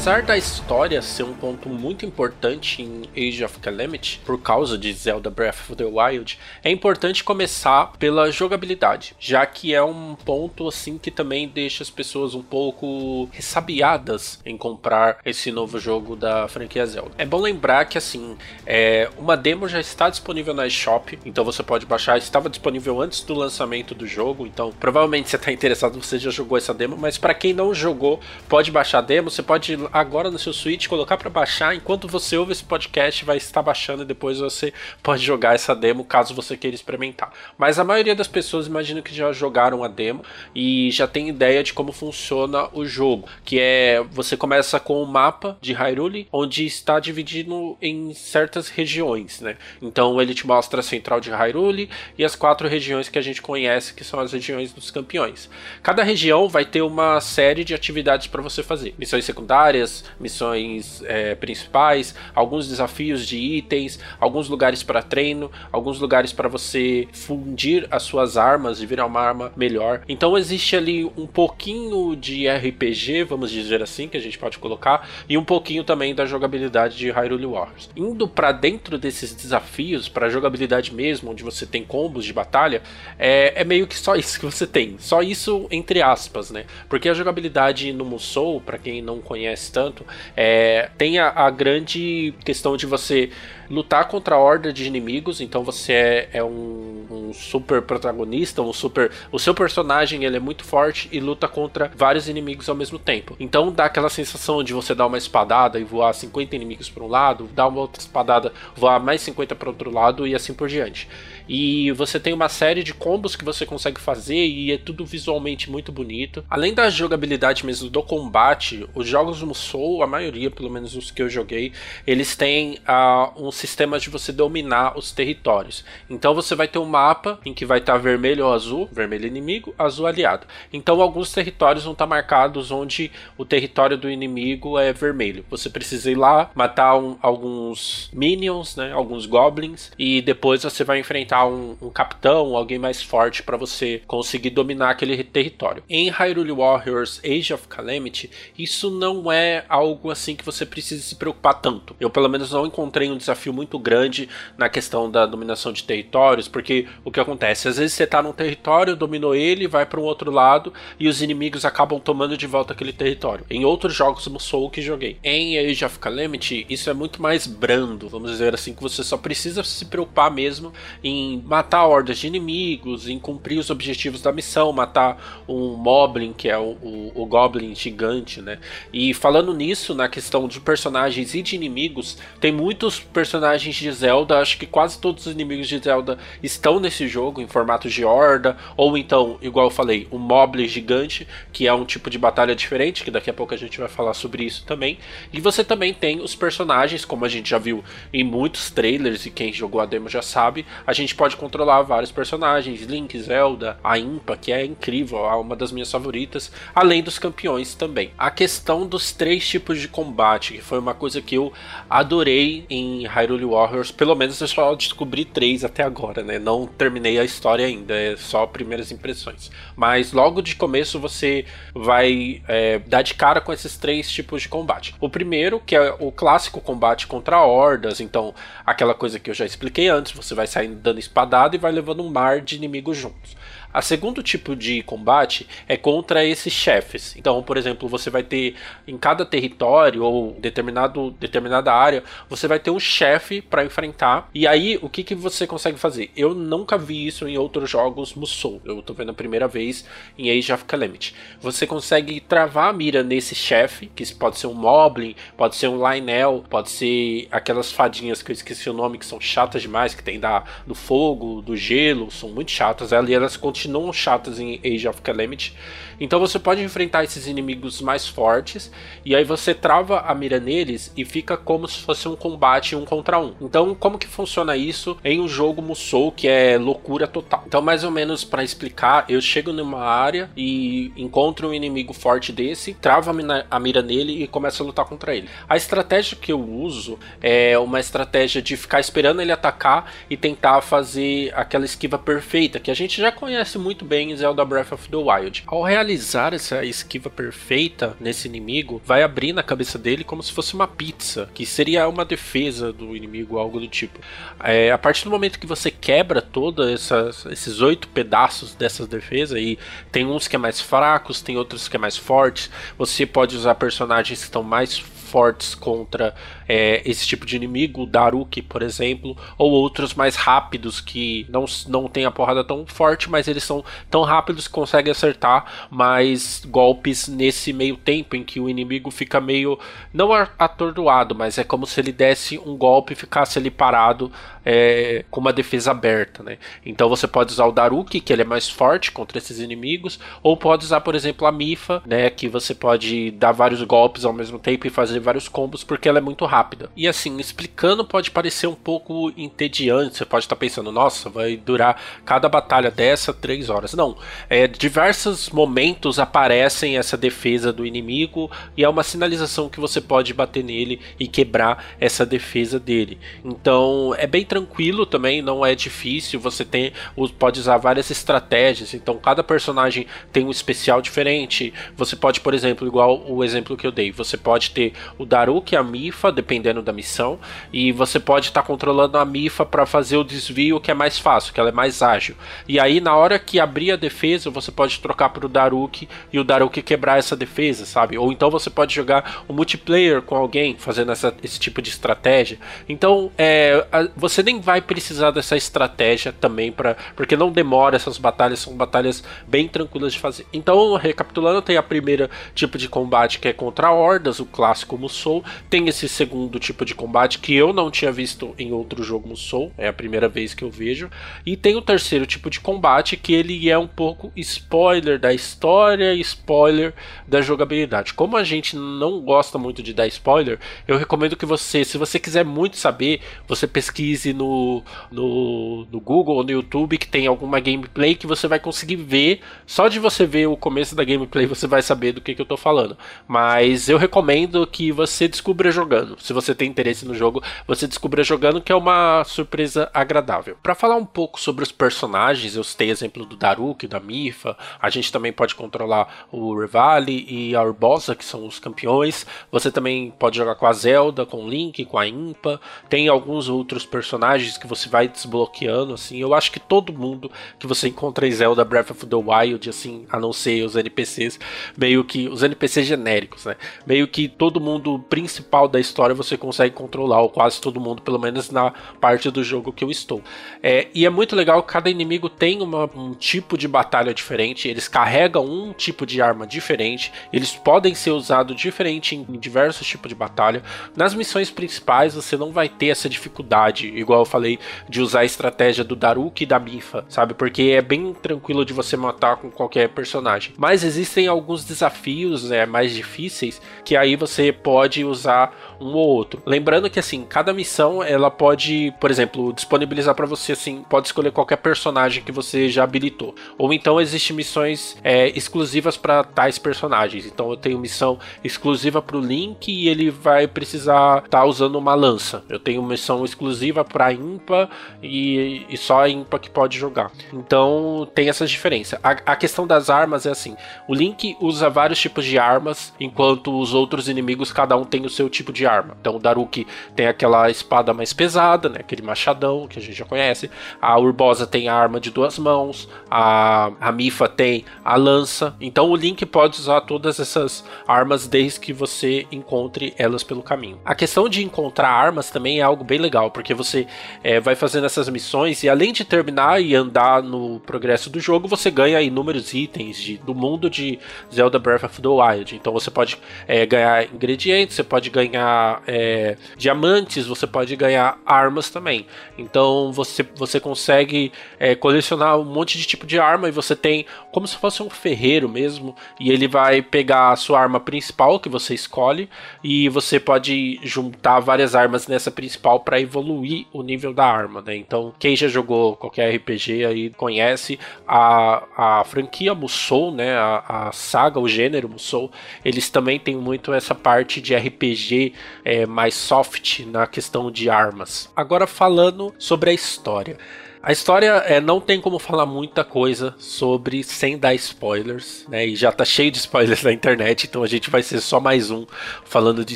Apesar 0.03 0.21
da 0.21 0.38
história 0.38 1.02
ser 1.02 1.23
um 1.23 1.34
ponto 1.34 1.70
muito 1.70 2.05
importante 2.05 2.81
em 2.81 3.03
Age 3.16 3.45
of 3.45 3.57
Calamity, 3.59 4.20
por 4.25 4.38
causa 4.38 4.77
de 4.77 4.91
Zelda 4.91 5.30
Breath 5.30 5.61
of 5.61 5.77
the 5.77 5.85
Wild, 5.85 6.38
é 6.61 6.70
importante 6.70 7.23
começar 7.23 7.94
pela 7.98 8.30
jogabilidade, 8.30 9.16
já 9.17 9.45
que 9.45 9.73
é 9.73 9.81
um 9.81 10.13
ponto 10.13 10.67
assim 10.67 10.97
que 10.97 11.09
também 11.09 11.47
deixa 11.47 11.83
as 11.83 11.89
pessoas 11.89 12.36
um 12.36 12.41
pouco 12.41 13.30
ressabiadas 13.31 14.41
em 14.45 14.58
comprar 14.58 15.19
esse 15.23 15.53
novo 15.53 15.80
jogo 15.80 16.17
da 16.17 16.50
franquia 16.50 16.85
Zelda. 16.85 17.11
É 17.17 17.25
bom 17.25 17.39
lembrar 17.39 17.85
que 17.85 17.97
assim, 17.97 18.35
é, 18.66 19.09
uma 19.17 19.38
demo 19.38 19.69
já 19.69 19.80
está 19.80 20.09
disponível 20.09 20.53
na 20.53 20.67
eShop, 20.67 21.17
então 21.23 21.45
você 21.45 21.63
pode 21.63 21.85
baixar, 21.85 22.17
estava 22.17 22.50
disponível 22.50 23.02
antes 23.02 23.22
do 23.22 23.33
lançamento 23.33 23.95
do 23.95 24.06
jogo, 24.06 24.45
então 24.45 24.73
provavelmente 24.78 25.30
você 25.30 25.38
está 25.38 25.50
interessado, 25.50 26.03
você 26.03 26.19
já 26.19 26.30
jogou 26.30 26.58
essa 26.58 26.73
demo, 26.73 26.97
mas 26.97 27.17
para 27.17 27.33
quem 27.33 27.53
não 27.53 27.73
jogou, 27.73 28.19
pode 28.50 28.69
baixar 28.69 28.97
a 28.97 29.02
demo, 29.02 29.31
você 29.31 29.41
pode 29.41 29.78
agora 29.94 30.31
no 30.31 30.39
seu 30.39 30.52
Switch, 30.52 30.88
colocar 30.88 31.17
para 31.17 31.30
baixar. 31.30 31.75
Enquanto 31.75 32.08
você 32.08 32.36
ouve 32.36 32.52
esse 32.52 32.63
podcast, 32.63 33.23
vai 33.23 33.38
estar 33.38 33.61
baixando 33.61 34.02
e 34.02 34.05
depois 34.05 34.39
você 34.39 34.73
pode 35.03 35.23
jogar 35.23 35.53
essa 35.53 35.75
demo 35.75 36.03
caso 36.03 36.33
você 36.33 36.58
queira 36.58 36.73
experimentar. 36.73 37.31
Mas 37.55 37.77
a 37.77 37.83
maioria 37.83 38.16
das 38.16 38.27
pessoas 38.27 38.66
imagino 38.66 39.03
que 39.03 39.13
já 39.13 39.31
jogaram 39.31 39.83
a 39.83 39.88
demo 39.88 40.23
e 40.55 40.89
já 40.89 41.08
tem 41.08 41.30
ideia 41.30 41.63
de 41.63 41.73
como 41.73 41.91
funciona 41.91 42.67
o 42.73 42.85
jogo, 42.85 43.27
que 43.45 43.59
é 43.59 44.03
você 44.11 44.35
começa 44.35 44.80
com 44.80 44.95
o 44.95 45.03
um 45.03 45.05
mapa 45.05 45.55
de 45.61 45.73
Hyrule, 45.73 46.28
onde 46.31 46.66
está 46.66 47.00
dividido 47.00 47.78
em 47.80 48.16
certas 48.16 48.69
regiões, 48.69 49.41
né? 49.41 49.57
Então 49.80 50.19
ele 50.19 50.33
te 50.33 50.47
mostra 50.47 50.80
a 50.80 50.83
central 50.83 51.19
de 51.19 51.30
Hyrule 51.30 51.88
e 52.17 52.25
as 52.25 52.35
quatro 52.35 52.67
regiões 52.67 53.09
que 53.09 53.19
a 53.19 53.22
gente 53.22 53.44
conhece, 53.44 53.94
que 53.94 54.03
são 54.03 54.19
as 54.19 54.33
regiões 54.33 54.73
dos 54.73 54.89
campeões. 54.89 55.50
Cada 55.83 56.02
região 56.02 56.50
vai 56.50 56.66
ter 56.66 56.81
uma 56.81 57.22
série 57.22 57.63
de 57.63 57.75
atividades 57.75 58.25
para 58.25 58.41
você 58.41 58.63
fazer, 58.63 58.95
missões 58.97 59.25
secundárias 59.25 59.83
secundárias, 59.84 60.03
missões 60.20 61.03
é, 61.06 61.36
principais, 61.36 62.16
alguns 62.34 62.67
desafios 62.67 63.28
de 63.28 63.38
itens, 63.38 64.00
alguns 64.20 64.48
lugares 64.48 64.81
para 64.81 65.02
treino, 65.02 65.52
alguns 65.72 66.00
lugares 66.00 66.31
para 66.31 66.48
você 66.48 67.08
fundir 67.12 67.88
as 67.92 68.03
suas 68.03 68.38
armas 68.38 68.81
e 68.81 68.86
virar 68.86 69.06
uma 69.06 69.20
arma 69.20 69.52
melhor. 69.56 70.02
Então 70.08 70.38
existe 70.38 70.75
ali 70.75 71.06
um 71.17 71.28
pouquinho 71.28 72.16
de 72.16 72.48
RPG, 72.48 73.23
vamos 73.23 73.52
dizer 73.52 73.81
assim, 73.81 74.08
que 74.08 74.17
a 74.17 74.22
gente 74.22 74.38
pode 74.38 74.58
colocar, 74.58 75.08
e 75.28 75.38
um 75.38 75.44
pouquinho 75.44 75.84
também 75.84 76.16
da 76.16 76.25
jogabilidade 76.25 76.97
de 76.97 77.12
Hyrule 77.12 77.46
Warriors. 77.46 77.90
Indo 77.96 78.28
para 78.28 78.52
dentro 78.52 78.97
desses 78.97 79.36
desafios, 79.36 80.07
para 80.07 80.30
jogabilidade 80.30 80.94
mesmo, 80.94 81.31
onde 81.31 81.44
você 81.44 81.66
tem 81.66 81.84
combos 81.84 82.25
de 82.25 82.34
batalha, 82.34 82.81
é, 83.19 83.62
é 83.62 83.63
meio 83.63 83.88
que 83.88 83.97
só 83.97 84.16
isso 84.16 84.40
que 84.40 84.46
você 84.46 84.66
tem. 84.66 84.96
Só 85.00 85.22
isso 85.22 85.68
entre 85.69 86.02
aspas, 86.02 86.52
né? 86.52 86.66
Porque 86.88 87.09
a 87.09 87.13
jogabilidade 87.13 87.91
no 87.91 88.06
Musou, 88.06 88.62
para 88.62 88.78
quem 88.78 89.02
não 89.02 89.19
conhece 89.19 89.72
tanto, 89.73 90.06
é, 90.38 90.89
tem 90.97 91.17
a, 91.17 91.29
a, 91.35 91.50
grande 91.50 92.34
questão 92.45 92.78
de 92.78 92.85
você 92.85 93.31
lutar 93.69 94.07
contra 94.07 94.35
a 94.35 94.38
horda 94.38 94.72
de 94.72 94.85
inimigos, 94.85 95.41
então 95.41 95.63
você 95.63 95.94
é, 95.94 96.29
é 96.34 96.44
um, 96.44 97.06
um, 97.09 97.34
super 97.34 97.81
protagonista, 97.81 98.62
um 98.62 98.72
super. 98.72 99.12
O 99.31 99.39
seu 99.39 99.56
personagem 99.56 100.23
ele 100.23 100.38
é 100.38 100.39
muito 100.39 100.63
forte 100.63 101.09
e 101.12 101.19
luta 101.19 101.47
contra 101.47 101.91
vários 101.95 102.29
inimigos 102.29 102.69
ao 102.69 102.75
mesmo 102.75 103.00
tempo. 103.00 103.35
Então 103.39 103.72
dá 103.72 103.85
aquela 103.85 104.09
sensação 104.09 104.63
de 104.63 104.73
você 104.73 104.94
dar 104.94 105.07
uma 105.07 105.17
espadada 105.17 105.79
e 105.79 105.83
voar 105.83 106.13
50 106.13 106.56
inimigos 106.56 106.89
para 106.89 107.03
um 107.03 107.07
lado, 107.07 107.50
dar 107.56 107.67
uma 107.67 107.81
outra 107.81 108.00
espadada, 108.00 108.53
voar 108.75 109.00
mais 109.00 109.22
50 109.22 109.56
para 109.56 109.69
outro 109.69 109.91
lado 109.91 110.28
e 110.28 110.35
assim 110.35 110.53
por 110.53 110.69
diante. 110.69 111.09
E 111.48 111.92
você 111.92 112.20
tem 112.20 112.34
uma 112.34 112.50
série 112.50 112.84
de 112.84 112.94
combos 112.94 113.36
que 113.36 113.46
você 113.46 113.66
consegue 113.66 114.00
fazer 114.00 114.46
e 114.46 114.72
é 114.72 114.78
tudo 114.78 115.06
visualmente 115.06 115.70
muito 115.70 115.92
bonito. 115.92 116.44
Além 116.50 116.74
da 116.74 116.90
jogabilidade 116.90 117.66
mesmo 117.66 117.90
do 117.90 118.02
combate, 118.02 118.88
os 118.94 119.08
jogos 119.08 119.42
no 119.42 119.54
Soul, 119.54 120.04
a 120.04 120.08
maioria, 120.08 120.50
pelo 120.50 120.70
menos 120.70 120.96
os 120.96 121.12
que 121.12 121.22
eu 121.22 121.30
joguei, 121.30 121.74
eles 122.06 122.36
têm 122.36 122.80
uh, 122.88 123.48
um 123.48 123.52
sistema 123.52 124.00
de 124.00 124.09
você 124.09 124.31
dominar 124.31 124.98
os 124.98 125.12
territórios. 125.12 125.84
Então 126.09 126.34
você 126.34 126.56
vai 126.56 126.68
ter 126.68 126.80
um 126.80 126.86
mapa 126.86 127.40
em 127.46 127.54
que 127.54 127.66
vai 127.66 127.80
estar 127.80 127.94
tá 127.94 128.00
vermelho 128.00 128.46
ou 128.46 128.54
azul, 128.54 128.90
vermelho 128.92 129.28
inimigo, 129.28 129.74
azul 129.78 130.08
aliado. 130.08 130.48
Então 130.72 131.02
alguns 131.02 131.31
territórios 131.31 131.84
vão 131.84 131.94
estar 131.94 132.06
tá 132.06 132.10
marcados 132.10 132.72
onde 132.72 133.12
o 133.38 133.46
território 133.46 133.98
do 133.98 134.10
inimigo 134.10 134.78
é 134.78 134.94
vermelho. 134.94 135.46
Você 135.50 135.70
precisa 135.70 136.10
ir 136.12 136.16
lá, 136.16 136.52
matar 136.56 136.98
um, 136.98 137.18
alguns 137.22 138.10
minions, 138.14 138.75
né, 138.75 138.92
alguns 138.92 139.25
goblins, 139.25 139.92
e 139.98 140.22
depois 140.22 140.64
você 140.64 140.84
vai 140.84 141.00
enfrentar 141.00 141.32
um, 141.45 141.75
um 141.81 141.89
capitão, 141.89 142.55
alguém 142.55 142.77
mais 142.77 143.01
forte 143.01 143.41
para 143.41 143.57
você 143.57 144.01
conseguir 144.05 144.49
dominar 144.51 144.91
aquele 144.91 145.23
território. 145.23 145.83
Em 145.89 146.09
Hyrule 146.09 146.51
Warriors 146.51 147.19
Age 147.23 147.53
of 147.53 147.67
Calamity, 147.67 148.29
isso 148.57 148.91
não 148.91 149.31
é 149.31 149.66
algo 149.69 150.11
assim 150.11 150.35
que 150.35 150.45
você 150.45 150.66
precisa 150.66 151.01
se 151.01 151.16
preocupar 151.16 151.55
tanto. 151.55 151.95
Eu 151.99 152.09
pelo 152.09 152.29
menos 152.29 152.51
não 152.51 152.66
encontrei 152.66 153.09
um 153.09 153.17
desafio 153.17 153.53
muito 153.53 153.79
grande 153.79 154.29
na 154.57 154.69
questão 154.69 155.09
da 155.09 155.25
dominação 155.25 155.71
de 155.71 155.83
territórios, 155.83 156.47
porque 156.47 156.88
o 157.03 157.11
que 157.11 157.19
acontece, 157.19 157.67
às 157.67 157.77
vezes 157.77 157.94
você 157.94 158.05
tá 158.05 158.21
num 158.21 158.33
território, 158.33 158.95
dominou 158.95 159.35
ele, 159.35 159.67
vai 159.67 159.85
para 159.85 160.00
um 160.00 160.03
outro 160.03 160.29
lado 160.29 160.73
e 161.00 161.07
os 161.07 161.21
inimigos 161.21 161.65
acabam 161.65 162.00
tomando 162.00 162.38
de 162.38 162.47
volta 162.47 162.73
aquele 162.73 162.94
território. 162.94 163.45
Em 163.50 163.65
outros 163.65 163.94
jogos 163.94 164.27
no 164.27 164.39
Soul 164.39 164.69
que 164.69 164.81
joguei. 164.81 165.17
Em 165.23 165.57
Age 165.57 165.85
of 165.85 166.00
Calamity, 166.00 166.65
isso 166.69 166.89
é 166.89 166.94
muito 166.94 167.21
mais 167.21 167.47
brando, 167.47 168.09
vamos 168.09 168.31
dizer 168.31 168.53
assim, 168.53 168.73
que 168.73 168.81
você 168.81 169.03
só 169.03 169.17
precisa 169.17 169.63
se 169.63 169.85
preocupar 169.85 170.31
mesmo 170.31 170.73
em 171.03 171.22
matar 171.45 171.85
hordas 171.85 172.17
de 172.17 172.28
inimigos, 172.28 173.07
em 173.07 173.19
cumprir 173.19 173.59
os 173.59 173.69
objetivos 173.69 174.22
da 174.22 174.31
missão, 174.31 174.72
matar 174.72 175.44
um 175.47 175.75
Moblin, 175.75 176.34
que 176.34 176.50
é 176.50 176.57
o, 176.57 176.78
o, 176.81 177.11
o 177.16 177.25
Goblin 177.25 177.75
gigante, 177.75 178.41
né? 178.41 178.59
E 178.91 179.13
falando 179.13 179.53
nisso, 179.53 179.94
na 179.94 180.07
questão 180.07 180.47
de 180.47 180.59
personagens 180.59 181.33
e 181.35 181.41
de 181.41 181.56
inimigos, 181.56 182.17
tem 182.39 182.51
muitos 182.51 183.00
personagens 183.00 183.75
de 183.75 183.91
Zelda, 183.91 184.39
acho 184.39 184.57
que 184.57 184.66
quase 184.66 185.00
todos 185.00 185.25
os 185.25 185.31
inimigos 185.31 185.67
de 185.67 185.79
Zelda 185.79 186.17
estão 186.41 186.79
nesse 186.79 187.07
jogo, 187.07 187.41
em 187.41 187.47
formato 187.47 187.89
de 187.89 188.03
horda, 188.03 188.57
ou 188.75 188.97
então, 188.97 189.38
igual 189.41 189.67
eu 189.67 189.72
falei, 189.72 190.07
um 190.12 190.17
Moblin 190.17 190.67
gigante, 190.67 191.28
que 191.51 191.67
é 191.67 191.73
um 191.73 191.85
tipo 191.85 192.09
de 192.09 192.17
batalha 192.17 192.56
diferente, 192.56 193.03
que 193.03 193.12
daqui 193.12 193.29
a 193.29 193.33
pouco 193.33 193.53
a 193.53 193.57
gente 193.57 193.79
vai 193.79 193.89
falar 193.89 194.13
sobre 194.13 194.44
isso 194.44 194.66
também. 194.66 194.97
E 195.31 195.39
você 195.39 195.63
também 195.63 195.94
tem 195.94 196.22
os 196.22 196.35
personagens, 196.35 197.06
como 197.06 197.25
a 197.25 197.29
gente 197.29 197.50
já 197.50 197.57
viu 197.57 197.83
em 198.13 198.23
muitos 198.23 198.72
trailers, 198.72 199.25
e 199.25 199.31
quem 199.31 199.51
jogou 199.51 199.81
a 199.81 199.85
demo 199.85 200.09
já 200.09 200.22
sabe, 200.22 200.66
a 200.85 200.94
gente 200.94 201.12
gente 201.13 201.16
pode 201.16 201.38
controlar 201.38 201.84
vários 201.84 202.12
personagens, 202.12 202.81
Link, 202.81 203.18
Zelda, 203.19 203.77
a 203.83 203.98
Impa, 204.00 204.36
que 204.36 204.51
é 204.51 204.65
incrível, 204.65 205.25
é 205.25 205.36
uma 205.36 205.56
das 205.56 205.71
minhas 205.71 205.92
favoritas, 205.92 206.51
além 206.74 207.04
dos 207.04 207.19
campeões 207.19 207.75
também. 207.75 208.12
A 208.18 208.31
questão 208.31 208.88
dos 208.88 209.12
três 209.12 209.48
tipos 209.48 209.80
de 209.80 209.88
combate, 209.88 210.54
que 210.54 210.62
foi 210.62 210.80
uma 210.80 210.94
coisa 210.94 211.21
que 211.21 211.36
eu 211.36 211.54
adorei 211.89 212.65
em 212.69 213.06
Hyrule 213.06 213.45
Warriors, 213.45 213.92
pelo 213.92 214.15
menos 214.15 214.42
eu 214.42 214.48
só 214.48 214.74
descobri 214.74 215.24
três 215.24 215.63
até 215.63 215.83
agora, 215.83 216.24
né? 216.24 216.39
Não 216.39 216.65
terminei 216.65 217.19
a 217.19 217.24
história 217.24 217.65
ainda, 217.65 217.94
é 217.94 218.15
só 218.18 218.48
primeiras 218.48 218.92
impressões. 218.92 219.51
Mas 219.75 220.12
logo 220.12 220.42
de 220.42 220.56
começo 220.56 221.00
você 221.00 221.45
vai 221.75 222.42
é, 222.48 222.80
dar 222.80 223.04
de 223.04 223.13
cara 223.13 223.39
com 223.39 223.54
esses 223.54 223.77
três 223.77 224.12
tipos 224.12 224.42
de 224.42 224.50
combate. 224.50 224.95
O 225.00 225.10
primeiro, 225.10 225.60
que 225.60 225.75
é 225.75 225.95
o 226.00 226.12
clássico 226.12 226.60
combate 226.60 227.06
contra 227.06 227.42
hordas, 227.42 228.01
então 228.01 228.33
aquela 228.65 228.95
coisa 228.95 229.19
que 229.19 229.30
eu 229.30 229.33
já 229.33 229.45
expliquei 229.45 229.89
antes, 229.89 230.12
você 230.12 230.33
vai 230.33 230.48
saindo 230.48 230.75
dando 230.75 231.02
espadada 231.03 231.55
e 231.55 231.59
vai 231.59 231.71
levando 231.71 232.03
um 232.03 232.09
mar 232.09 232.41
de 232.41 232.55
inimigos 232.55 232.97
juntos. 232.97 233.35
A 233.74 233.81
segundo 233.81 234.22
tipo 234.22 234.56
de 234.56 234.84
combate 234.84 235.48
é 235.68 235.75
contra 235.75 236.24
esses 236.24 236.54
chefes. 236.54 237.16
Então, 237.18 237.42
por 237.42 237.58
exemplo, 237.58 237.90
você 237.90 238.10
vai 238.10 238.22
ter 238.22 238.56
em 238.88 238.98
cada 238.98 239.25
território 239.25 240.04
ou 240.04 240.34
determinado, 240.40 241.12
determinada 241.20 241.74
área, 241.74 242.04
você 242.30 242.48
vai 242.48 242.60
ter 242.60 242.70
um 242.70 242.80
chefe 242.80 243.42
para 243.42 243.66
enfrentar. 243.66 244.30
E 244.34 244.46
aí, 244.46 244.78
o 244.81 244.90
que, 244.90 245.04
que 245.04 245.16
você 245.16 245.48
consegue 245.48 245.80
fazer? 245.80 246.12
Eu 246.16 246.36
nunca 246.36 246.78
vi 246.78 247.08
isso 247.08 247.28
em 247.28 247.38
outros 247.38 247.70
jogos 247.70 248.14
Musou. 248.14 248.62
Eu 248.64 248.81
tô 248.84 248.94
vendo 248.94 249.10
a 249.10 249.14
primeira 249.14 249.48
vez 249.48 249.86
em 250.18 250.30
Age 250.30 250.54
of 250.54 250.66
Calamity. 250.66 251.16
Você 251.42 251.66
consegue 251.66 252.20
travar 252.20 252.70
a 252.70 252.74
mira 252.74 253.02
nesse 253.02 253.34
chefe, 253.34 253.88
que 253.88 254.06
pode 254.14 254.38
ser 254.38 254.48
um 254.48 254.54
Moblin, 254.54 255.16
pode 255.36 255.56
ser 255.56 255.68
um 255.68 255.78
Lionel, 255.78 256.44
pode 256.48 256.70
ser 256.70 257.28
aquelas 257.31 257.72
fadinhas 257.72 258.22
que 258.22 258.31
eu 258.31 258.34
esqueci 258.34 258.70
o 258.70 258.74
nome, 258.74 259.00
que 259.00 259.06
são 259.06 259.20
chatas 259.20 259.64
demais, 259.64 259.96
que 259.96 260.04
tem 260.04 260.20
da, 260.20 260.44
do 260.68 260.75
fogo, 260.75 261.42
do 261.42 261.58
gelo, 261.58 262.12
são 262.12 262.30
muito 262.30 262.52
chatas. 262.52 262.94
Ali 262.94 263.14
elas 263.14 263.36
continuam 263.36 263.62
chatas 263.92 264.39
em 264.39 264.60
Age 264.63 264.88
of 264.88 265.01
Calamity. 265.01 265.56
Então 266.00 266.19
você 266.19 266.39
pode 266.39 266.62
enfrentar 266.62 267.04
esses 267.04 267.27
inimigos 267.27 267.81
mais 267.81 268.07
fortes 268.07 268.71
e 269.06 269.15
aí 269.15 269.24
você 269.24 269.54
trava 269.54 270.01
a 270.01 270.13
mira 270.13 270.39
neles 270.39 270.92
e 270.98 271.06
fica 271.06 271.38
como 271.38 271.68
se 271.68 271.80
fosse 271.80 272.07
um 272.07 272.15
combate 272.15 272.75
um 272.75 272.86
contra 272.86 273.19
um. 273.19 273.33
Então 273.42 273.75
como 273.75 273.98
que 273.98 274.07
funciona 274.07 274.57
isso 274.57 274.98
em 275.04 275.19
um 275.19 275.27
jogo 275.27 275.62
Musou 275.62 276.12
que 276.12 276.27
é 276.27 276.57
loucura 276.57 277.07
total? 277.07 277.44
Então 277.48 277.62
mais 277.62 277.83
ou 277.83 277.92
menos 277.92 278.24
para 278.24 278.44
explicar, 278.44 279.06
eu 279.07 279.21
chego 279.21 279.54
numa 279.54 279.83
área 279.83 280.30
e 280.36 280.92
encontro 280.98 281.50
um 281.50 281.54
inimigo 281.54 281.94
forte 281.94 282.31
desse, 282.31 282.74
travo 282.74 283.12
a 283.50 283.60
mira 283.60 283.81
nele 283.81 284.24
e 284.24 284.27
começo 284.27 284.63
a 284.63 284.65
lutar 284.65 284.86
contra 284.86 285.15
ele. 285.15 285.30
A 285.48 285.56
estratégia 285.56 286.18
que 286.19 286.31
eu 286.31 286.42
uso 286.42 287.00
é 287.21 287.57
uma 287.57 287.80
estratégia 287.80 288.42
de 288.42 288.57
ficar 288.57 288.80
esperando 288.80 289.21
ele 289.21 289.31
atacar 289.31 289.92
e 290.10 290.18
tentar 290.18 290.62
fazer 290.62 291.31
aquela 291.36 291.65
esquiva 291.65 291.98
perfeita 291.98 292.60
que 292.60 292.71
a 292.71 292.74
gente 292.74 293.00
já 293.00 293.12
conhece 293.12 293.52
muito 293.59 293.85
bem 293.85 294.11
em 294.11 294.15
Zelda 294.15 294.44
Breath 294.44 294.71
of 294.71 294.89
the 294.89 294.95
Wild. 294.95 295.44
Ao 295.47 295.63
realizar 295.63 296.33
essa 296.33 296.63
esquiva 296.63 297.09
perfeita 297.09 297.95
nesse 298.00 298.27
inimigo, 298.27 298.81
vai 298.85 299.03
abrir 299.03 299.33
na 299.33 299.44
cabeça 299.44 299.77
dele 299.77 300.03
como 300.03 300.21
se 300.23 300.31
fosse 300.31 300.53
uma 300.53 300.67
pizza, 300.67 301.29
que 301.33 301.45
seria 301.45 301.88
uma 301.88 302.05
defesa 302.05 302.71
do 302.71 302.95
inimigo, 302.95 303.38
algo 303.38 303.59
do 303.59 303.67
tipo. 303.67 304.00
É, 304.44 304.71
a 304.71 304.77
partir 304.77 305.03
do 305.05 305.11
momento 305.11 305.39
que 305.39 305.47
você 305.47 305.71
quebra 305.71 306.21
todos 306.21 306.91
esses 307.31 307.61
oito 307.61 307.88
pedaços 307.88 308.55
dessas 308.55 308.88
defesas, 308.88 309.38
e 309.39 309.57
tem 309.91 310.05
uns 310.05 310.27
que 310.27 310.35
é 310.35 310.39
mais 310.39 310.59
fracos, 310.59 311.21
tem 311.21 311.38
outros 311.38 311.67
que 311.67 311.75
é 311.75 311.79
mais 311.79 311.97
fortes, 311.97 312.50
você 312.77 313.05
pode 313.05 313.35
usar 313.35 313.55
personagens 313.55 314.19
que 314.19 314.25
estão 314.25 314.44
mais 314.44 314.83
fortes 315.13 315.54
contra 315.54 316.15
é, 316.50 316.81
esse 316.89 317.06
tipo 317.06 317.24
de 317.24 317.36
inimigo, 317.36 317.83
o 317.83 317.86
Daruki, 317.86 318.42
por 318.42 318.63
exemplo, 318.63 319.15
ou 319.38 319.51
outros 319.51 319.94
mais 319.94 320.15
rápidos 320.15 320.81
que 320.81 321.27
não, 321.30 321.45
não 321.68 321.88
tem 321.88 322.06
a 322.06 322.10
porrada 322.10 322.44
tão 322.44 322.65
forte, 322.65 323.12
mas 323.12 323.27
eles 323.27 323.44
são 323.44 323.63
tão 323.92 324.01
rápidos 324.01 324.48
que 324.48 324.54
conseguem 324.56 324.89
acertar 324.89 325.68
mais 325.69 326.42
golpes 326.48 327.07
nesse 327.07 327.54
meio 327.54 327.77
tempo 327.77 328.15
em 328.15 328.24
que 328.24 328.39
o 328.39 328.50
inimigo 328.50 328.89
fica 328.89 329.21
meio 329.21 329.60
não 329.94 330.12
atordoado, 330.39 331.13
mas 331.13 331.38
é 331.38 331.44
como 331.44 331.68
se 331.68 331.80
ele 331.80 331.92
desse 331.92 332.39
um 332.39 332.57
golpe 332.57 332.94
e 332.94 332.95
ficasse 332.95 333.38
ali 333.38 333.51
parado 333.51 334.12
é, 334.45 335.06
com 335.10 335.21
uma 335.21 335.31
defesa 335.31 335.71
aberta, 335.71 336.24
né? 336.24 336.38
Então 336.65 336.89
você 336.89 337.07
pode 337.07 337.31
usar 337.31 337.45
o 337.45 337.51
Daruki, 337.51 338.00
que 338.00 338.12
ele 338.12 338.24
é 338.24 338.25
mais 338.25 338.50
forte 338.50 338.92
contra 338.92 339.18
esses 339.18 339.39
inimigos, 339.39 340.00
ou 340.21 340.36
pode 340.36 340.65
usar, 340.65 340.81
por 340.81 340.95
exemplo, 340.95 341.27
a 341.27 341.31
Mifa, 341.31 341.81
né, 341.86 342.10
que 342.10 342.27
você 342.27 342.54
pode 342.54 343.12
dar 343.12 343.31
vários 343.31 343.62
golpes 343.63 344.06
ao 344.06 344.13
mesmo 344.13 344.39
tempo 344.39 344.68
e 344.68 344.69
fazer 344.69 345.00
vários 345.03 345.27
combos 345.27 345.63
porque 345.63 345.88
ela 345.88 346.00
é 346.00 346.01
muito 346.01 346.25
rápida. 346.25 346.69
E 346.75 346.88
assim, 346.88 347.19
explicando 347.19 347.85
pode 347.85 348.11
parecer 348.11 348.47
um 348.47 348.55
pouco 348.55 349.11
entediante, 349.15 349.97
você 349.97 350.05
pode 350.05 350.25
estar 350.25 350.35
pensando, 350.35 350.71
nossa, 350.71 351.09
vai 351.09 351.38
durar 351.38 351.79
cada 352.05 352.27
batalha 352.27 352.71
dessa 352.71 353.13
três 353.13 353.50
horas. 353.50 353.73
Não, 353.73 353.97
é, 354.29 354.47
diversos 354.47 355.29
momentos 355.29 356.00
aparecem 356.00 356.77
essa 356.77 356.97
defesa 356.97 357.53
do 357.53 357.65
inimigo 357.65 358.31
e 358.57 358.63
é 358.63 358.69
uma 358.69 358.83
sinalização 358.83 359.50
que 359.50 359.59
você 359.59 359.79
pode 359.79 360.13
bater 360.13 360.44
nele 360.44 360.79
e 361.00 361.07
quebrar 361.07 361.75
essa 361.79 362.05
defesa 362.05 362.59
dele. 362.59 362.97
Então 363.23 363.94
é 363.97 364.07
bem 364.07 364.25
tranquilo 364.25 364.85
também, 364.85 365.21
não 365.21 365.45
é 365.45 365.55
difícil, 365.55 366.19
você 366.19 366.45
tem, 366.45 366.73
pode 367.19 367.39
usar 367.39 367.57
várias 367.57 367.89
estratégias, 367.91 368.73
então 368.73 368.97
cada 368.97 369.23
personagem 369.23 369.88
tem 370.11 370.25
um 370.25 370.31
especial 370.31 370.81
diferente. 370.81 371.53
Você 371.75 371.95
pode, 371.95 372.19
por 372.19 372.33
exemplo, 372.33 372.67
igual 372.67 373.03
o 373.07 373.23
exemplo 373.23 373.57
que 373.57 373.65
eu 373.65 373.71
dei, 373.71 373.91
você 373.91 374.17
pode 374.17 374.51
ter 374.51 374.73
o 374.98 375.06
Daruki 375.06 375.56
e 375.56 375.57
a 375.57 375.63
Mifa, 375.63 376.12
dependendo 376.12 376.62
da 376.62 376.74
missão, 376.74 377.19
e 377.51 377.72
você 377.72 378.00
pode 378.00 378.28
estar 378.28 378.42
tá 378.42 378.48
controlando 378.48 378.98
a 378.98 379.06
Mifa 379.06 379.45
para 379.45 379.66
fazer 379.66 379.98
o 379.98 380.04
desvio 380.04 380.60
que 380.60 380.72
é 380.72 380.74
mais 380.74 381.00
fácil, 381.00 381.34
que 381.34 381.40
ela 381.40 381.50
é 381.50 381.54
mais 381.54 381.81
ágil. 381.81 382.16
E 382.48 382.60
aí, 382.60 382.80
na 382.80 382.95
hora 382.95 383.19
que 383.19 383.40
abrir 383.40 383.72
a 383.72 383.75
defesa, 383.75 384.30
você 384.30 384.51
pode 384.51 384.80
trocar 384.80 385.10
para 385.10 385.25
o 385.25 385.30
Daruki 385.30 385.88
e 386.12 386.19
o 386.19 386.24
Daruki 386.24 386.62
quebrar 386.62 387.00
essa 387.00 387.16
defesa, 387.16 387.66
sabe? 387.66 387.98
Ou 387.98 388.12
então 388.12 388.30
você 388.30 388.50
pode 388.50 388.74
jogar 388.74 389.24
o 389.28 389.34
multiplayer 389.34 390.01
com 390.01 390.16
alguém 390.16 390.56
fazendo 390.57 390.92
essa, 390.92 391.13
esse 391.24 391.39
tipo 391.39 391.62
de 391.62 391.69
estratégia. 391.69 392.38
Então, 392.68 393.12
é, 393.18 393.66
você 393.96 394.24
nem 394.24 394.39
vai 394.39 394.62
precisar 394.62 395.12
dessa 395.12 395.36
estratégia 395.36 396.12
também 396.12 396.51
para 396.51 396.75
porque 396.96 397.16
não 397.16 397.31
demora 397.31 397.75
essas 397.75 397.98
batalhas, 397.98 398.39
são 398.39 398.56
batalhas 398.56 399.04
bem 399.28 399.48
tranquilas 399.48 399.94
de 399.94 400.00
fazer. 400.00 400.25
Então, 400.34 400.75
recapitulando, 400.75 401.42
tem 401.42 401.57
a 401.57 401.63
primeira 401.63 402.10
tipo 402.34 402.57
de 402.57 402.69
combate 402.69 403.19
que 403.19 403.28
é 403.28 403.34
contra 403.34 403.72
hordas, 403.72 404.19
o 404.19 404.25
clássico 404.25 404.78
Musou. 404.83 405.24
Tem 405.50 405.68
esse 405.68 405.88
segundo 405.88 406.39
tipo 406.39 406.65
de 406.65 406.75
combate 406.75 407.19
que 407.19 407.33
eu 407.33 407.53
não 407.53 407.71
tinha 407.71 407.91
visto 407.91 408.35
em 408.38 408.51
outro 408.51 408.83
jogo 408.83 409.07
Musou, 409.07 409.51
é 409.57 409.68
a 409.68 409.74
primeira 409.74 410.09
vez 410.09 410.33
que 410.33 410.44
eu 410.44 410.51
vejo. 410.51 410.89
E 411.25 411.38
tem 411.38 411.56
o 411.56 411.62
terceiro 411.62 412.06
tipo 412.06 412.30
de 412.30 412.39
combate 412.39 412.97
que 412.97 413.13
ele 413.13 413.50
é 413.50 413.57
um 413.57 413.68
pouco 413.68 414.12
spoiler 414.15 415.00
da 415.00 415.13
história, 415.13 415.94
spoiler 415.95 416.74
da 417.07 417.21
jogabilidade. 417.21 417.94
Como 417.94 418.18
a 418.18 418.24
gente 418.24 418.56
não 418.56 419.00
gosta 419.01 419.38
muito 419.38 419.63
de 419.63 419.74
dar 419.74 419.88
spoiler, 419.88 420.39
eu 420.68 420.77
recomendo 420.77 421.15
que 421.15 421.25
você, 421.25 421.63
se 421.63 421.77
você 421.77 422.00
quiser 422.00 422.25
muito 422.25 422.57
saber, 422.57 423.01
você 423.27 423.47
pesquise 423.47 424.13
no, 424.13 424.63
no, 424.91 425.65
no 425.71 425.79
Google 425.79 426.18
ou 426.18 426.24
no 426.24 426.31
YouTube 426.31 426.77
que 426.77 426.88
tem 426.88 427.07
alguma 427.07 427.39
gameplay 427.39 427.95
que 427.95 428.07
você 428.07 428.27
vai 428.27 428.39
conseguir 428.39 428.75
ver. 428.75 429.21
Só 429.45 429.68
de 429.68 429.79
você 429.79 430.06
ver 430.06 430.27
o 430.27 430.38
começo 430.38 430.75
da 430.75 430.83
gameplay 430.83 431.25
você 431.25 431.47
vai 431.47 431.62
saber 431.62 431.94
do 431.94 432.01
que, 432.01 432.13
que 432.13 432.21
eu 432.21 432.25
tô 432.25 432.36
falando. 432.36 432.77
Mas 433.07 433.69
eu 433.69 433.77
recomendo 433.77 434.45
que 434.45 434.71
você 434.74 435.08
descubra 435.08 435.52
jogando. 435.52 435.98
Se 436.02 436.12
você 436.12 436.36
tem 436.36 436.50
interesse 436.50 436.86
no 436.86 436.94
jogo, 436.94 437.24
você 437.48 437.68
descubra 437.68 438.04
jogando, 438.04 438.42
que 438.42 438.52
é 438.52 438.56
uma 438.56 439.04
surpresa 439.06 439.70
agradável. 439.74 440.38
Para 440.42 440.56
falar 440.56 440.75
um 440.75 440.86
pouco 440.86 441.20
sobre 441.20 441.44
os 441.44 441.52
personagens, 441.52 442.36
eu 442.36 442.44
citei 442.44 442.70
exemplo 442.70 443.06
do 443.06 443.16
Daruki, 443.16 443.68
da 443.68 443.80
Mifa. 443.80 444.38
A 444.60 444.70
gente 444.70 444.92
também 444.92 445.14
pode 445.14 445.36
controlar 445.36 446.08
o 446.12 446.38
Revali 446.38 447.06
e 447.08 447.36
a 447.36 447.44
Urbosa, 447.44 447.96
que 447.96 448.04
são 448.04 448.25
os 448.25 448.40
campeões. 448.40 449.06
Você 449.31 449.52
também 449.52 449.92
pode 449.92 450.18
jogar 450.18 450.36
com 450.36 450.46
a 450.46 450.54
Zelda, 450.54 451.06
com 451.06 451.25
o 451.25 451.30
Link, 451.30 451.64
com 451.66 451.78
a 451.78 451.88
Impa. 451.88 452.40
Tem 452.70 452.88
alguns 452.88 453.30
outros 453.30 453.66
personagens 453.66 454.38
que 454.38 454.48
você 454.48 454.68
vai 454.70 454.88
desbloqueando, 454.88 455.74
assim. 455.74 455.98
Eu 455.98 456.14
acho 456.14 456.31
que 456.31 456.40
todo 456.40 456.74
mundo 456.74 457.12
que 457.40 457.48
você 457.48 457.68
encontra 457.68 458.08
em 458.08 458.12
Zelda 458.12 458.44
Breath 458.44 458.72
of 458.72 458.86
the 458.86 458.96
Wild, 458.96 459.50
assim, 459.50 459.86
a 459.89 460.00
não 460.00 460.13
ser 460.13 460.44
os 460.44 460.56
NPCs, 460.56 461.20
meio 461.58 461.84
que 461.84 462.08
os 462.08 462.24
NPCs 462.24 462.68
genéricos, 462.68 463.25
né? 463.25 463.36
Meio 463.65 463.88
que 463.88 464.08
todo 464.08 464.39
mundo 464.39 464.52
principal 464.79 465.48
da 465.48 465.60
história 465.60 465.95
você 465.95 466.17
consegue 466.17 466.55
controlar, 466.55 467.01
ou 467.01 467.10
quase 467.10 467.39
todo 467.39 467.60
mundo, 467.60 467.81
pelo 467.81 468.00
menos 468.00 468.29
na 468.29 468.51
parte 468.79 469.10
do 469.10 469.24
jogo 469.24 469.51
que 469.51 469.63
eu 469.63 469.72
estou. 469.72 470.01
É, 470.41 470.67
e 470.74 470.86
é 470.86 470.89
muito 470.89 471.15
legal 471.15 471.43
cada 471.43 471.69
inimigo 471.69 472.10
tem 472.10 472.41
uma, 472.41 472.69
um 472.75 472.93
tipo 472.93 473.38
de 473.38 473.48
batalha 473.48 473.93
diferente, 473.93 474.48
eles 474.48 474.67
carregam 474.67 475.25
um 475.25 475.53
tipo 475.53 475.86
de 475.86 476.01
arma 476.01 476.25
diferente, 476.25 476.91
eles 477.12 477.31
podem 477.31 477.75
ser 477.75 477.91
usados 477.91 478.36
diferente 478.36 478.95
em, 478.95 479.05
em 479.07 479.19
diversos 479.19 479.67
tipos 479.67 479.89
de 479.89 479.95
batalha. 479.95 480.41
Nas 480.75 480.93
missões 480.93 481.29
principais 481.29 481.93
você 481.93 482.17
não 482.17 482.31
vai 482.31 482.50
ter 482.50 482.67
essa 482.67 482.89
dificuldade, 482.89 483.67
igual 483.67 484.00
eu 484.00 484.05
falei, 484.05 484.39
de 484.67 484.81
usar 484.81 485.01
a 485.01 485.05
estratégia 485.05 485.63
do 485.63 485.75
Daruki 485.75 486.24
e 486.24 486.27
da 486.27 486.39
Mifa, 486.39 486.86
sabe? 486.89 487.13
Porque 487.13 487.53
é 487.55 487.62
bem 487.62 487.93
tranquilo 487.93 488.45
de 488.45 488.53
você 488.53 488.75
matar 488.75 489.17
com 489.17 489.29
qualquer 489.29 489.69
personagem. 489.69 490.33
Mas 490.38 490.63
existem 490.63 491.07
alguns 491.07 491.45
desafios 491.45 492.29
né, 492.29 492.45
mais 492.45 492.74
difíceis 492.74 493.41
que 493.63 493.75
aí 493.75 493.95
você 493.95 494.31
pode 494.43 494.83
usar 494.83 495.33
um 495.59 495.73
ou 495.73 495.88
outro. 495.88 496.21
Lembrando 496.25 496.69
que 496.69 496.79
assim, 496.79 497.05
cada 497.05 497.33
missão 497.33 497.81
ela 497.81 498.12
pode, 498.12 498.73
por 498.79 498.91
exemplo, 498.91 499.31
disponibilizar 499.33 499.95
para 499.95 500.05
você 500.05 500.33
assim, 500.33 500.63
pode 500.69 500.88
escolher 500.88 501.12
qualquer 501.12 501.38
personagem 501.38 502.03
que 502.03 502.12
você 502.12 502.50
já 502.50 502.63
habilitou. 502.63 503.15
Ou 503.38 503.53
então 503.53 503.79
existem 503.79 504.15
missões 504.15 504.77
é, 504.83 505.07
exclusivas 505.17 505.77
para 505.77 506.03
tais 506.03 506.38
personagens. 506.38 507.05
Então 507.05 507.31
eu 507.31 507.38
tenho 507.38 507.57
missão 507.57 507.97
exclusiva 508.23 508.81
para 508.81 508.97
o 508.97 509.01
Link 509.01 509.51
e 509.51 509.69
ele 509.69 509.89
vai 509.89 510.27
precisar 510.27 510.97
estar 510.97 511.19
tá 511.19 511.25
usando 511.25 511.55
uma 511.55 511.73
lança. 511.73 512.23
Eu 512.27 512.39
tenho 512.39 512.62
missão 512.62 513.05
exclusiva 513.05 513.63
para 513.63 513.93
Impa 513.93 514.50
e, 514.81 515.45
e, 515.50 515.57
só 515.57 515.81
a 515.81 515.89
Impa 515.89 516.19
que 516.19 516.29
pode 516.29 516.57
jogar. 516.57 516.91
Então 517.13 517.88
tem 517.95 518.09
essas 518.09 518.29
diferenças. 518.29 518.79
A, 518.83 518.91
a 518.91 519.15
questão 519.15 519.47
das 519.47 519.69
armas 519.69 520.05
é 520.05 520.09
assim: 520.12 520.35
o 520.67 520.73
Link 520.73 521.15
usa 521.21 521.50
vários 521.50 521.79
tipos 521.79 522.03
de 522.05 522.17
armas, 522.17 522.73
enquanto 522.79 523.39
os 523.39 523.53
outros 523.53 523.88
inimigos 523.88 524.33
cada 524.34 524.58
um 524.58 524.66
tem 524.66 524.86
o 524.86 524.90
seu 524.90 525.10
tipo 525.10 525.32
de 525.32 525.46
arma. 525.46 525.78
Então 525.80 525.96
o 525.96 526.00
Daruk 526.00 526.46
tem 526.75 526.88
aquela 526.88 527.30
espada 527.30 527.74
mais 527.74 527.94
pesada, 527.94 528.50
né? 528.50 528.58
Aquele 528.60 528.82
machadão 528.82 529.48
que 529.48 529.60
a 529.60 529.62
gente 529.62 529.78
já 529.78 529.86
conhece. 529.86 530.30
A 530.62 530.78
Urbosa 530.78 531.25
tem 531.25 531.48
a 531.48 531.56
arma 531.56 531.80
de 531.80 531.92
duas 531.92 532.18
mãos. 532.20 532.68
A, 532.90 533.52
a 533.60 533.72
Mifa 533.72 534.10
tem 534.10 534.46
a 534.63 534.75
lança. 534.75 535.36
Então 535.40 535.70
o 535.70 535.75
Link 535.75 536.06
pode 536.06 536.40
usar 536.40 536.62
todas 536.62 537.00
essas 537.00 537.44
armas 537.68 538.08
desde 538.08 538.40
que 538.40 538.52
você 538.52 539.06
encontre 539.12 539.74
elas 539.78 540.04
pelo 540.04 540.22
caminho. 540.24 540.60
A 540.66 540.75
questão 540.75 541.08
de 541.08 541.24
encontrar 541.24 541.70
armas 541.70 542.10
também 542.10 542.40
é 542.40 542.42
algo 542.42 542.63
bem 542.63 542.80
legal, 542.80 543.12
porque 543.12 543.34
você 543.34 543.68
é, 544.04 544.20
vai 544.20 544.36
fazendo 544.36 544.66
essas 544.66 544.90
missões 544.90 545.44
e 545.44 545.50
além 545.50 545.72
de 545.72 545.86
terminar 545.86 546.42
e 546.42 546.56
andar 546.56 547.04
no 547.04 547.40
progresso 547.40 547.90
do 547.90 548.00
jogo, 548.00 548.28
você 548.28 548.50
ganha 548.50 548.82
inúmeros 548.82 549.34
itens 549.34 549.78
de, 549.78 549.98
do 549.98 550.16
mundo 550.16 550.50
de 550.50 550.80
Zelda 551.13 551.40
Breath 551.40 551.63
of 551.63 551.82
the 551.82 551.88
Wild. 551.88 552.36
Então 552.36 552.54
você 552.54 552.72
pode 552.72 552.98
é, 553.28 553.46
ganhar 553.46 553.86
ingredientes, 553.94 554.23
você 554.50 554.63
pode 554.63 554.89
ganhar 554.89 555.62
é, 555.68 556.18
diamantes, 556.38 557.06
você 557.06 557.27
pode 557.27 557.56
ganhar 557.56 558.00
armas 558.06 558.50
também. 558.50 558.86
Então 559.18 559.72
você, 559.72 560.06
você 560.15 560.39
consegue 560.39 561.12
é, 561.39 561.56
colecionar 561.56 562.20
um 562.20 562.24
monte 562.24 562.58
de 562.58 562.65
tipo 562.65 562.86
de 562.86 563.00
arma 563.00 563.27
e 563.27 563.32
você 563.32 563.56
tem 563.56 563.86
como 564.12 564.27
se 564.27 564.38
fosse 564.38 564.62
um 564.63 564.70
ferreiro 564.70 565.27
mesmo. 565.27 565.75
E 566.00 566.12
ele 566.12 566.27
vai 566.27 566.62
pegar 566.62 567.12
a 567.12 567.15
sua 567.15 567.39
arma 567.39 567.60
principal 567.60 568.20
que 568.20 568.30
você 568.30 568.53
escolhe 568.53 569.10
e 569.44 569.70
você 569.70 570.00
pode 570.00 570.60
juntar 570.63 571.20
várias 571.20 571.56
armas 571.56 571.88
nessa 571.88 572.12
principal 572.12 572.60
para 572.60 572.80
evoluir 572.80 573.46
o 573.51 573.62
nível 573.63 573.94
da 573.94 574.06
arma. 574.06 574.42
Né? 574.42 574.56
Então 574.56 574.94
quem 575.00 575.15
já 575.15 575.27
jogou 575.27 575.75
qualquer 575.75 576.15
RPG 576.15 576.65
aí 576.65 576.89
conhece 576.92 577.60
a, 577.88 578.80
a 578.80 578.84
franquia 578.84 579.34
Musou, 579.34 579.92
né? 579.92 580.15
a, 580.15 580.68
a 580.68 580.72
saga, 580.72 581.20
o 581.20 581.27
gênero 581.27 581.70
Musou, 581.70 582.12
eles 582.44 582.70
também 582.70 583.00
têm 583.00 583.15
muito 583.15 583.53
essa 583.53 583.74
parte 583.74 584.12
de 584.22 584.36
RPG 584.36 585.13
é, 585.43 585.65
mais 585.65 585.93
soft 585.93 586.60
na 586.62 586.88
questão 586.88 587.32
de 587.32 587.50
armas. 587.50 588.10
Agora 588.15 588.48
falando 588.48 589.13
sobre 589.17 589.50
a 589.50 589.53
história. 589.53 590.17
A 590.65 590.72
história 590.72 591.12
é, 591.27 591.41
não 591.41 591.60
tem 591.60 591.82
como 591.82 592.00
falar 592.00 592.25
muita 592.25 592.63
coisa 592.63 593.13
sobre 593.17 593.84
sem 593.84 594.17
dar 594.17 594.34
spoilers, 594.34 595.25
né? 595.27 595.46
E 595.46 595.58
já 595.58 595.74
tá 595.74 595.84
cheio 595.84 596.10
de 596.10 596.20
spoilers 596.20 596.63
na 596.63 596.72
internet, 596.72 597.27
então 597.27 597.43
a 597.43 597.48
gente 597.48 597.70
vai 597.70 597.84
ser 597.84 598.00
só 598.00 598.17
mais 598.17 598.50
um 598.50 598.65
falando 599.03 599.43
de 599.43 599.55